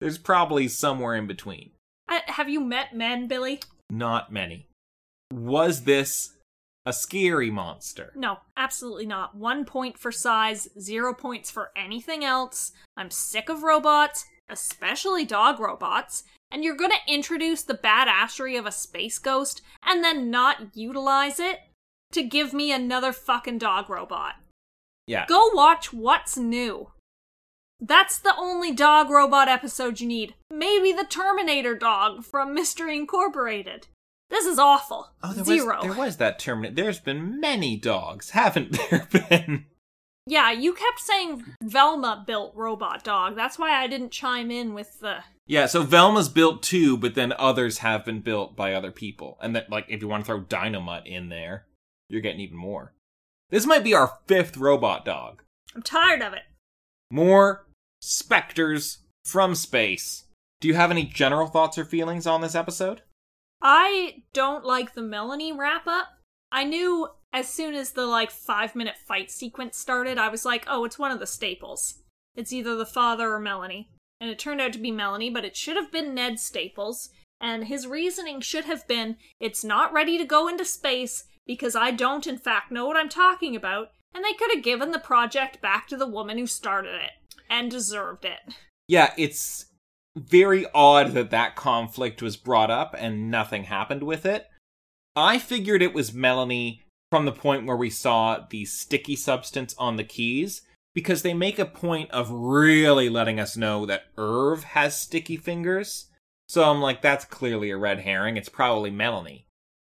There's 0.00 0.18
probably 0.18 0.68
somewhere 0.68 1.14
in 1.14 1.26
between. 1.26 1.70
I, 2.08 2.22
have 2.26 2.48
you 2.48 2.60
met 2.60 2.94
men, 2.94 3.28
Billy? 3.28 3.60
Not 3.90 4.32
many. 4.32 4.66
Was 5.32 5.84
this 5.84 6.34
a 6.86 6.92
scary 6.92 7.50
monster? 7.50 8.12
No, 8.14 8.38
absolutely 8.56 9.06
not. 9.06 9.36
One 9.36 9.64
point 9.64 9.98
for 9.98 10.10
size, 10.10 10.68
zero 10.80 11.12
points 11.12 11.50
for 11.50 11.70
anything 11.76 12.24
else. 12.24 12.72
I'm 12.96 13.10
sick 13.10 13.48
of 13.48 13.62
robots, 13.62 14.24
especially 14.48 15.24
dog 15.24 15.60
robots, 15.60 16.24
and 16.50 16.64
you're 16.64 16.76
gonna 16.76 16.94
introduce 17.06 17.62
the 17.62 17.74
badassery 17.74 18.58
of 18.58 18.66
a 18.66 18.72
space 18.72 19.18
ghost 19.18 19.60
and 19.84 20.02
then 20.02 20.30
not 20.30 20.74
utilize 20.74 21.38
it 21.38 21.58
to 22.12 22.22
give 22.22 22.52
me 22.52 22.72
another 22.72 23.12
fucking 23.12 23.58
dog 23.58 23.90
robot. 23.90 24.34
Yeah. 25.06 25.26
Go 25.26 25.50
watch 25.54 25.92
What's 25.92 26.36
New. 26.36 26.90
That's 27.80 28.18
the 28.18 28.34
only 28.36 28.72
dog 28.72 29.08
robot 29.08 29.48
episode 29.48 30.00
you 30.00 30.08
need. 30.08 30.34
Maybe 30.50 30.92
the 30.92 31.04
Terminator 31.04 31.76
dog 31.76 32.24
from 32.24 32.52
Mystery 32.52 32.96
Incorporated. 32.96 33.86
This 34.30 34.44
is 34.44 34.58
awful. 34.58 35.10
Oh, 35.22 35.32
there 35.32 35.44
Zero. 35.44 35.76
was 35.76 35.82
there 35.84 35.96
was 35.96 36.16
that 36.18 36.38
Terminator. 36.38 36.74
There's 36.74 37.00
been 37.00 37.40
many 37.40 37.76
dogs, 37.76 38.30
haven't 38.30 38.72
there 38.90 39.08
been? 39.10 39.66
Yeah, 40.26 40.52
you 40.52 40.74
kept 40.74 41.00
saying 41.00 41.42
Velma 41.62 42.22
built 42.26 42.52
robot 42.54 43.02
dog. 43.02 43.34
That's 43.34 43.58
why 43.58 43.72
I 43.82 43.86
didn't 43.86 44.10
chime 44.10 44.50
in 44.50 44.74
with 44.74 45.00
the. 45.00 45.24
Yeah, 45.46 45.64
so 45.64 45.82
Velma's 45.82 46.28
built 46.28 46.62
too, 46.62 46.98
but 46.98 47.14
then 47.14 47.32
others 47.38 47.78
have 47.78 48.04
been 48.04 48.20
built 48.20 48.54
by 48.54 48.74
other 48.74 48.90
people. 48.90 49.38
And 49.40 49.56
that 49.56 49.70
like 49.70 49.86
if 49.88 50.02
you 50.02 50.08
want 50.08 50.24
to 50.24 50.26
throw 50.26 50.40
Dynomutt 50.42 51.06
in 51.06 51.30
there, 51.30 51.64
you're 52.08 52.20
getting 52.20 52.40
even 52.40 52.56
more. 52.56 52.94
This 53.50 53.66
might 53.66 53.84
be 53.84 53.94
our 53.94 54.18
fifth 54.26 54.56
robot 54.56 55.04
dog. 55.04 55.42
I'm 55.74 55.82
tired 55.82 56.22
of 56.22 56.32
it. 56.32 56.42
More 57.10 57.66
specters 58.00 58.98
from 59.24 59.54
space. 59.54 60.24
Do 60.60 60.68
you 60.68 60.74
have 60.74 60.90
any 60.90 61.04
general 61.04 61.46
thoughts 61.46 61.78
or 61.78 61.84
feelings 61.84 62.26
on 62.26 62.40
this 62.40 62.54
episode? 62.54 63.02
I 63.62 64.22
don't 64.32 64.64
like 64.64 64.94
the 64.94 65.02
Melanie 65.02 65.52
wrap 65.52 65.86
up. 65.86 66.08
I 66.50 66.64
knew 66.64 67.08
as 67.32 67.48
soon 67.48 67.74
as 67.74 67.92
the 67.92 68.06
like 68.06 68.30
five 68.30 68.74
minute 68.74 68.96
fight 69.06 69.30
sequence 69.30 69.76
started, 69.76 70.18
I 70.18 70.28
was 70.28 70.44
like, 70.44 70.64
oh, 70.68 70.84
it's 70.84 70.98
one 70.98 71.10
of 71.10 71.20
the 71.20 71.26
staples. 71.26 71.98
It's 72.34 72.52
either 72.52 72.76
the 72.76 72.86
father 72.86 73.32
or 73.32 73.40
Melanie. 73.40 73.90
And 74.20 74.30
it 74.30 74.38
turned 74.38 74.60
out 74.60 74.72
to 74.72 74.78
be 74.78 74.90
Melanie, 74.90 75.30
but 75.30 75.44
it 75.44 75.56
should 75.56 75.76
have 75.76 75.92
been 75.92 76.14
Ned 76.14 76.40
Staples. 76.40 77.10
And 77.40 77.66
his 77.66 77.86
reasoning 77.86 78.40
should 78.40 78.64
have 78.64 78.86
been 78.88 79.16
it's 79.38 79.62
not 79.62 79.92
ready 79.92 80.18
to 80.18 80.24
go 80.24 80.48
into 80.48 80.64
space 80.64 81.24
because 81.48 81.74
I 81.74 81.90
don't, 81.90 82.28
in 82.28 82.38
fact, 82.38 82.70
know 82.70 82.86
what 82.86 82.96
I'm 82.96 83.08
talking 83.08 83.56
about. 83.56 83.90
And 84.14 84.24
they 84.24 84.34
could 84.34 84.50
have 84.54 84.62
given 84.62 84.92
the 84.92 85.00
project 85.00 85.60
back 85.60 85.88
to 85.88 85.96
the 85.96 86.06
woman 86.06 86.38
who 86.38 86.46
started 86.46 86.94
it 86.94 87.10
and 87.50 87.70
deserved 87.70 88.24
it. 88.24 88.54
Yeah, 88.86 89.12
it's 89.18 89.66
very 90.16 90.66
odd 90.74 91.12
that 91.12 91.30
that 91.30 91.56
conflict 91.56 92.22
was 92.22 92.36
brought 92.36 92.70
up 92.70 92.94
and 92.96 93.30
nothing 93.30 93.64
happened 93.64 94.02
with 94.02 94.24
it. 94.24 94.46
I 95.16 95.38
figured 95.38 95.82
it 95.82 95.94
was 95.94 96.12
Melanie 96.12 96.82
from 97.10 97.24
the 97.24 97.32
point 97.32 97.66
where 97.66 97.76
we 97.76 97.90
saw 97.90 98.46
the 98.48 98.64
sticky 98.64 99.16
substance 99.16 99.74
on 99.78 99.96
the 99.96 100.04
keys 100.04 100.62
because 100.94 101.22
they 101.22 101.34
make 101.34 101.58
a 101.58 101.64
point 101.64 102.10
of 102.10 102.30
really 102.30 103.08
letting 103.08 103.40
us 103.40 103.56
know 103.56 103.86
that 103.86 104.04
Irv 104.16 104.64
has 104.64 105.00
sticky 105.00 105.36
fingers. 105.36 106.06
So 106.48 106.64
I'm 106.64 106.80
like, 106.80 107.02
that's 107.02 107.24
clearly 107.24 107.70
a 107.70 107.76
red 107.76 108.00
herring. 108.00 108.36
It's 108.36 108.48
probably 108.48 108.90
Melanie. 108.90 109.46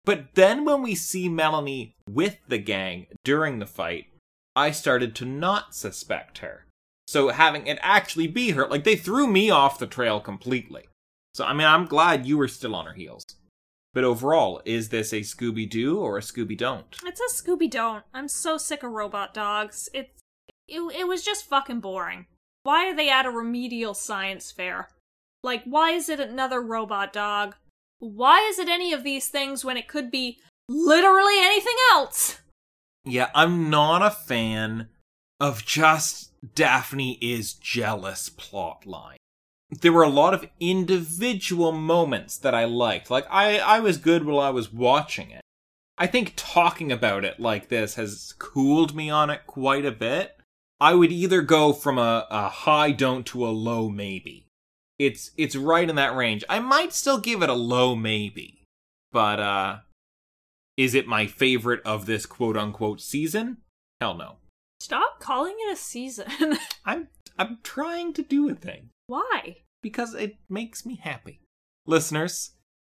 But 0.05 0.35
then 0.35 0.65
when 0.65 0.81
we 0.81 0.95
see 0.95 1.29
Melanie 1.29 1.95
with 2.09 2.37
the 2.47 2.57
gang 2.57 3.07
during 3.23 3.59
the 3.59 3.65
fight, 3.65 4.07
I 4.55 4.71
started 4.71 5.15
to 5.15 5.25
not 5.25 5.75
suspect 5.75 6.39
her. 6.39 6.65
So 7.07 7.29
having 7.29 7.67
it 7.67 7.79
actually 7.81 8.27
be 8.27 8.51
her, 8.51 8.67
like 8.67 8.83
they 8.83 8.95
threw 8.95 9.27
me 9.27 9.49
off 9.49 9.79
the 9.79 9.87
trail 9.87 10.19
completely. 10.19 10.87
So 11.33 11.45
I 11.45 11.53
mean, 11.53 11.67
I'm 11.67 11.85
glad 11.85 12.25
you 12.25 12.37
were 12.37 12.47
still 12.47 12.75
on 12.75 12.85
her 12.85 12.93
heels. 12.93 13.23
But 13.93 14.03
overall, 14.03 14.61
is 14.65 14.89
this 14.89 15.11
a 15.13 15.21
Scooby 15.21 15.67
Doo 15.67 15.97
or 15.97 16.17
a 16.17 16.21
Scooby 16.21 16.57
Don't? 16.57 16.95
It's 17.03 17.19
a 17.19 17.43
Scooby 17.43 17.69
Don't. 17.69 18.03
I'm 18.13 18.27
so 18.27 18.57
sick 18.57 18.83
of 18.83 18.91
robot 18.91 19.33
dogs. 19.33 19.89
It's 19.93 20.19
it, 20.67 20.79
it 20.95 21.07
was 21.07 21.23
just 21.23 21.45
fucking 21.45 21.79
boring. 21.79 22.27
Why 22.63 22.87
are 22.87 22.95
they 22.95 23.09
at 23.09 23.25
a 23.25 23.31
remedial 23.31 23.95
science 23.95 24.51
fair? 24.51 24.89
Like, 25.43 25.63
why 25.63 25.91
is 25.91 26.09
it 26.09 26.19
another 26.19 26.61
robot 26.61 27.11
dog? 27.11 27.55
Why 27.99 28.39
is 28.49 28.59
it 28.59 28.69
any 28.69 28.93
of 28.93 29.03
these 29.03 29.27
things 29.27 29.63
when 29.63 29.77
it 29.77 29.87
could 29.87 30.09
be 30.09 30.39
literally 30.67 31.37
anything 31.37 31.75
else? 31.91 32.39
Yeah, 33.05 33.29
I'm 33.35 33.69
not 33.69 34.01
a 34.01 34.09
fan 34.09 34.87
of 35.39 35.65
just 35.65 36.31
Daphne 36.55 37.17
is 37.21 37.53
jealous 37.53 38.29
plotline. 38.29 39.17
There 39.81 39.93
were 39.93 40.03
a 40.03 40.09
lot 40.09 40.33
of 40.33 40.47
individual 40.59 41.71
moments 41.71 42.37
that 42.37 42.55
I 42.55 42.65
liked. 42.65 43.11
Like 43.11 43.27
I 43.29 43.59
I 43.59 43.79
was 43.79 43.97
good 43.97 44.25
while 44.25 44.39
I 44.39 44.49
was 44.49 44.73
watching 44.73 45.31
it. 45.31 45.41
I 45.97 46.07
think 46.07 46.33
talking 46.37 46.91
about 46.91 47.25
it 47.25 47.39
like 47.39 47.67
this 47.67 47.95
has 47.95 48.33
cooled 48.39 48.95
me 48.95 49.09
on 49.09 49.29
it 49.29 49.45
quite 49.45 49.85
a 49.85 49.91
bit. 49.91 50.37
I 50.79 50.93
would 50.93 51.11
either 51.11 51.41
go 51.41 51.73
from 51.73 51.97
a, 51.97 52.25
a 52.31 52.47
high 52.47 52.91
don't 52.91 53.25
to 53.27 53.45
a 53.45 53.49
low 53.49 53.89
maybe. 53.89 54.45
It's 54.99 55.31
it's 55.37 55.55
right 55.55 55.89
in 55.89 55.95
that 55.95 56.15
range. 56.15 56.43
I 56.49 56.59
might 56.59 56.93
still 56.93 57.19
give 57.19 57.41
it 57.41 57.49
a 57.49 57.53
low 57.53 57.95
maybe. 57.95 58.63
But 59.11 59.39
uh 59.39 59.77
is 60.77 60.93
it 60.93 61.07
my 61.07 61.25
favorite 61.25 61.81
of 61.83 62.05
this 62.05 62.25
quote 62.25 62.57
unquote 62.57 63.01
season? 63.01 63.57
Hell 63.99 64.15
no. 64.15 64.35
Stop 64.81 65.19
calling 65.19 65.55
it 65.59 65.73
a 65.73 65.75
season. 65.75 66.27
I'm 66.85 67.07
I'm 67.37 67.59
trying 67.63 68.13
to 68.13 68.21
do 68.21 68.49
a 68.49 68.55
thing 68.55 68.89
Why? 69.07 69.57
because 69.81 70.13
it 70.13 70.35
makes 70.49 70.85
me 70.85 70.99
happy. 71.01 71.39
Listeners, 71.87 72.51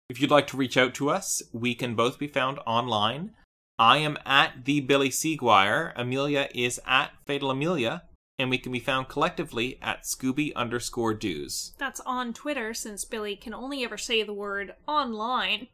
if 0.08 0.22
you'd 0.22 0.32
like 0.32 0.46
to 0.48 0.58
reach 0.58 0.78
out 0.78 0.94
to 0.96 1.10
us, 1.10 1.42
we 1.52 1.74
can 1.74 1.96
both 1.96 2.20
be 2.20 2.28
found 2.28 2.60
online. 2.68 3.32
I 3.80 3.98
am 3.98 4.18
at 4.26 4.66
the 4.66 4.82
Billy 4.82 5.10
Seguire. 5.10 5.94
Amelia 5.96 6.48
is 6.54 6.80
at 6.86 7.12
Fatal 7.26 7.52
Amelia, 7.52 8.04
and 8.38 8.50
we 8.50 8.58
can 8.58 8.72
be 8.72 8.80
found 8.80 9.08
collectively 9.08 9.80
at 9.82 10.04
Scooby 10.04 10.54
underscore 10.56 11.14
Doos. 11.14 11.74
That's 11.78 12.02
on 12.02 12.34
Twitter 12.34 12.74
since 12.74 13.06
Billy 13.06 13.36
can 13.36 13.54
only 13.54 13.84
ever 13.84 13.98
say 13.98 14.24
the 14.24 14.34
word 14.34 14.74
online. 14.88 15.68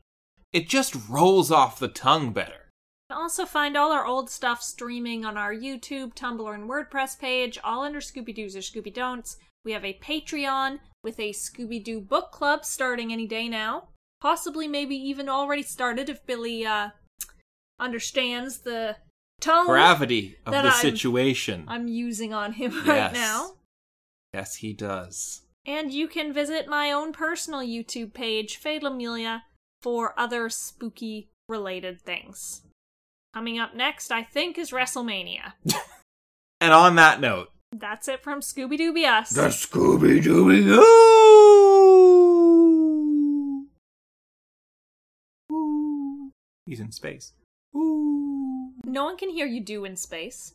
It 0.54 0.68
just 0.68 1.10
rolls 1.10 1.52
off 1.52 1.80
the 1.80 1.88
tongue 1.88 2.34
better. 2.34 2.70
You 3.10 3.16
can 3.16 3.18
also 3.24 3.46
find 3.46 3.76
all 3.76 3.92
our 3.92 4.06
old 4.06 4.30
stuff 4.30 4.62
streaming 4.62 5.26
on 5.26 5.38
our 5.38 5.54
YouTube, 5.54 6.14
Tumblr, 6.14 6.54
and 6.54 6.70
WordPress 6.70 7.20
page, 7.20 7.58
all 7.64 7.84
under 7.84 8.00
Scooby 8.00 8.36
Doo's 8.36 8.56
or 8.56 8.60
Scooby 8.60 8.94
Don'ts. 8.94 9.38
We 9.64 9.72
have 9.74 9.86
a 9.86 10.00
Patreon 10.02 10.80
with 11.04 11.20
a 11.20 11.32
Scooby 11.32 11.84
Doo 11.84 12.02
book 12.02 12.32
club 12.32 12.66
starting 12.66 13.12
any 13.12 13.28
day 13.28 13.48
now. 13.48 13.90
Possibly, 14.22 14.68
maybe 14.68 14.96
even 14.96 15.30
already 15.30 15.64
started 15.64 16.10
if 16.10 16.26
Billy 16.26 16.66
uh, 16.66 16.90
understands 17.80 18.60
the 18.60 18.98
tone 19.42 19.66
Gravity 19.66 20.38
of 20.46 20.54
the 20.54 20.60
I'm- 20.60 20.82
situation. 20.82 21.66
I'm 21.68 21.88
using 21.88 22.34
on 22.34 22.54
him 22.54 22.72
right 22.88 23.14
now. 23.14 23.54
Yes, 24.34 24.56
he 24.56 24.74
does. 24.74 25.42
And 25.66 25.92
you 25.92 26.08
can 26.08 26.34
visit 26.34 26.68
my 26.68 26.92
own 26.92 27.12
personal 27.14 27.60
YouTube 27.60 28.14
page, 28.14 28.56
Fatal 28.58 28.92
Amelia, 28.94 29.44
for 29.82 30.14
other 30.18 30.50
spooky 30.50 31.30
related 31.50 32.02
things. 32.02 32.62
Coming 33.34 33.60
up 33.60 33.76
next, 33.76 34.12
I 34.12 34.24
think, 34.24 34.58
is 34.58 34.72
WrestleMania. 34.72 35.54
And 36.64 36.74
on 36.74 36.94
that 36.98 37.20
note, 37.20 37.50
That's 37.72 38.08
it 38.08 38.22
from 38.24 38.42
Scooby 38.42 38.78
Dooby 38.80 39.04
Us. 39.06 39.32
The 39.32 39.48
Scooby 39.48 40.22
Dooby 40.22 40.64
Doo! 45.50 46.32
He's 46.68 46.80
in 46.80 46.92
space. 46.92 47.34
No 48.92 49.06
one 49.06 49.16
can 49.16 49.30
hear 49.30 49.46
you 49.46 49.62
do 49.62 49.86
in 49.86 49.96
space. 49.96 50.54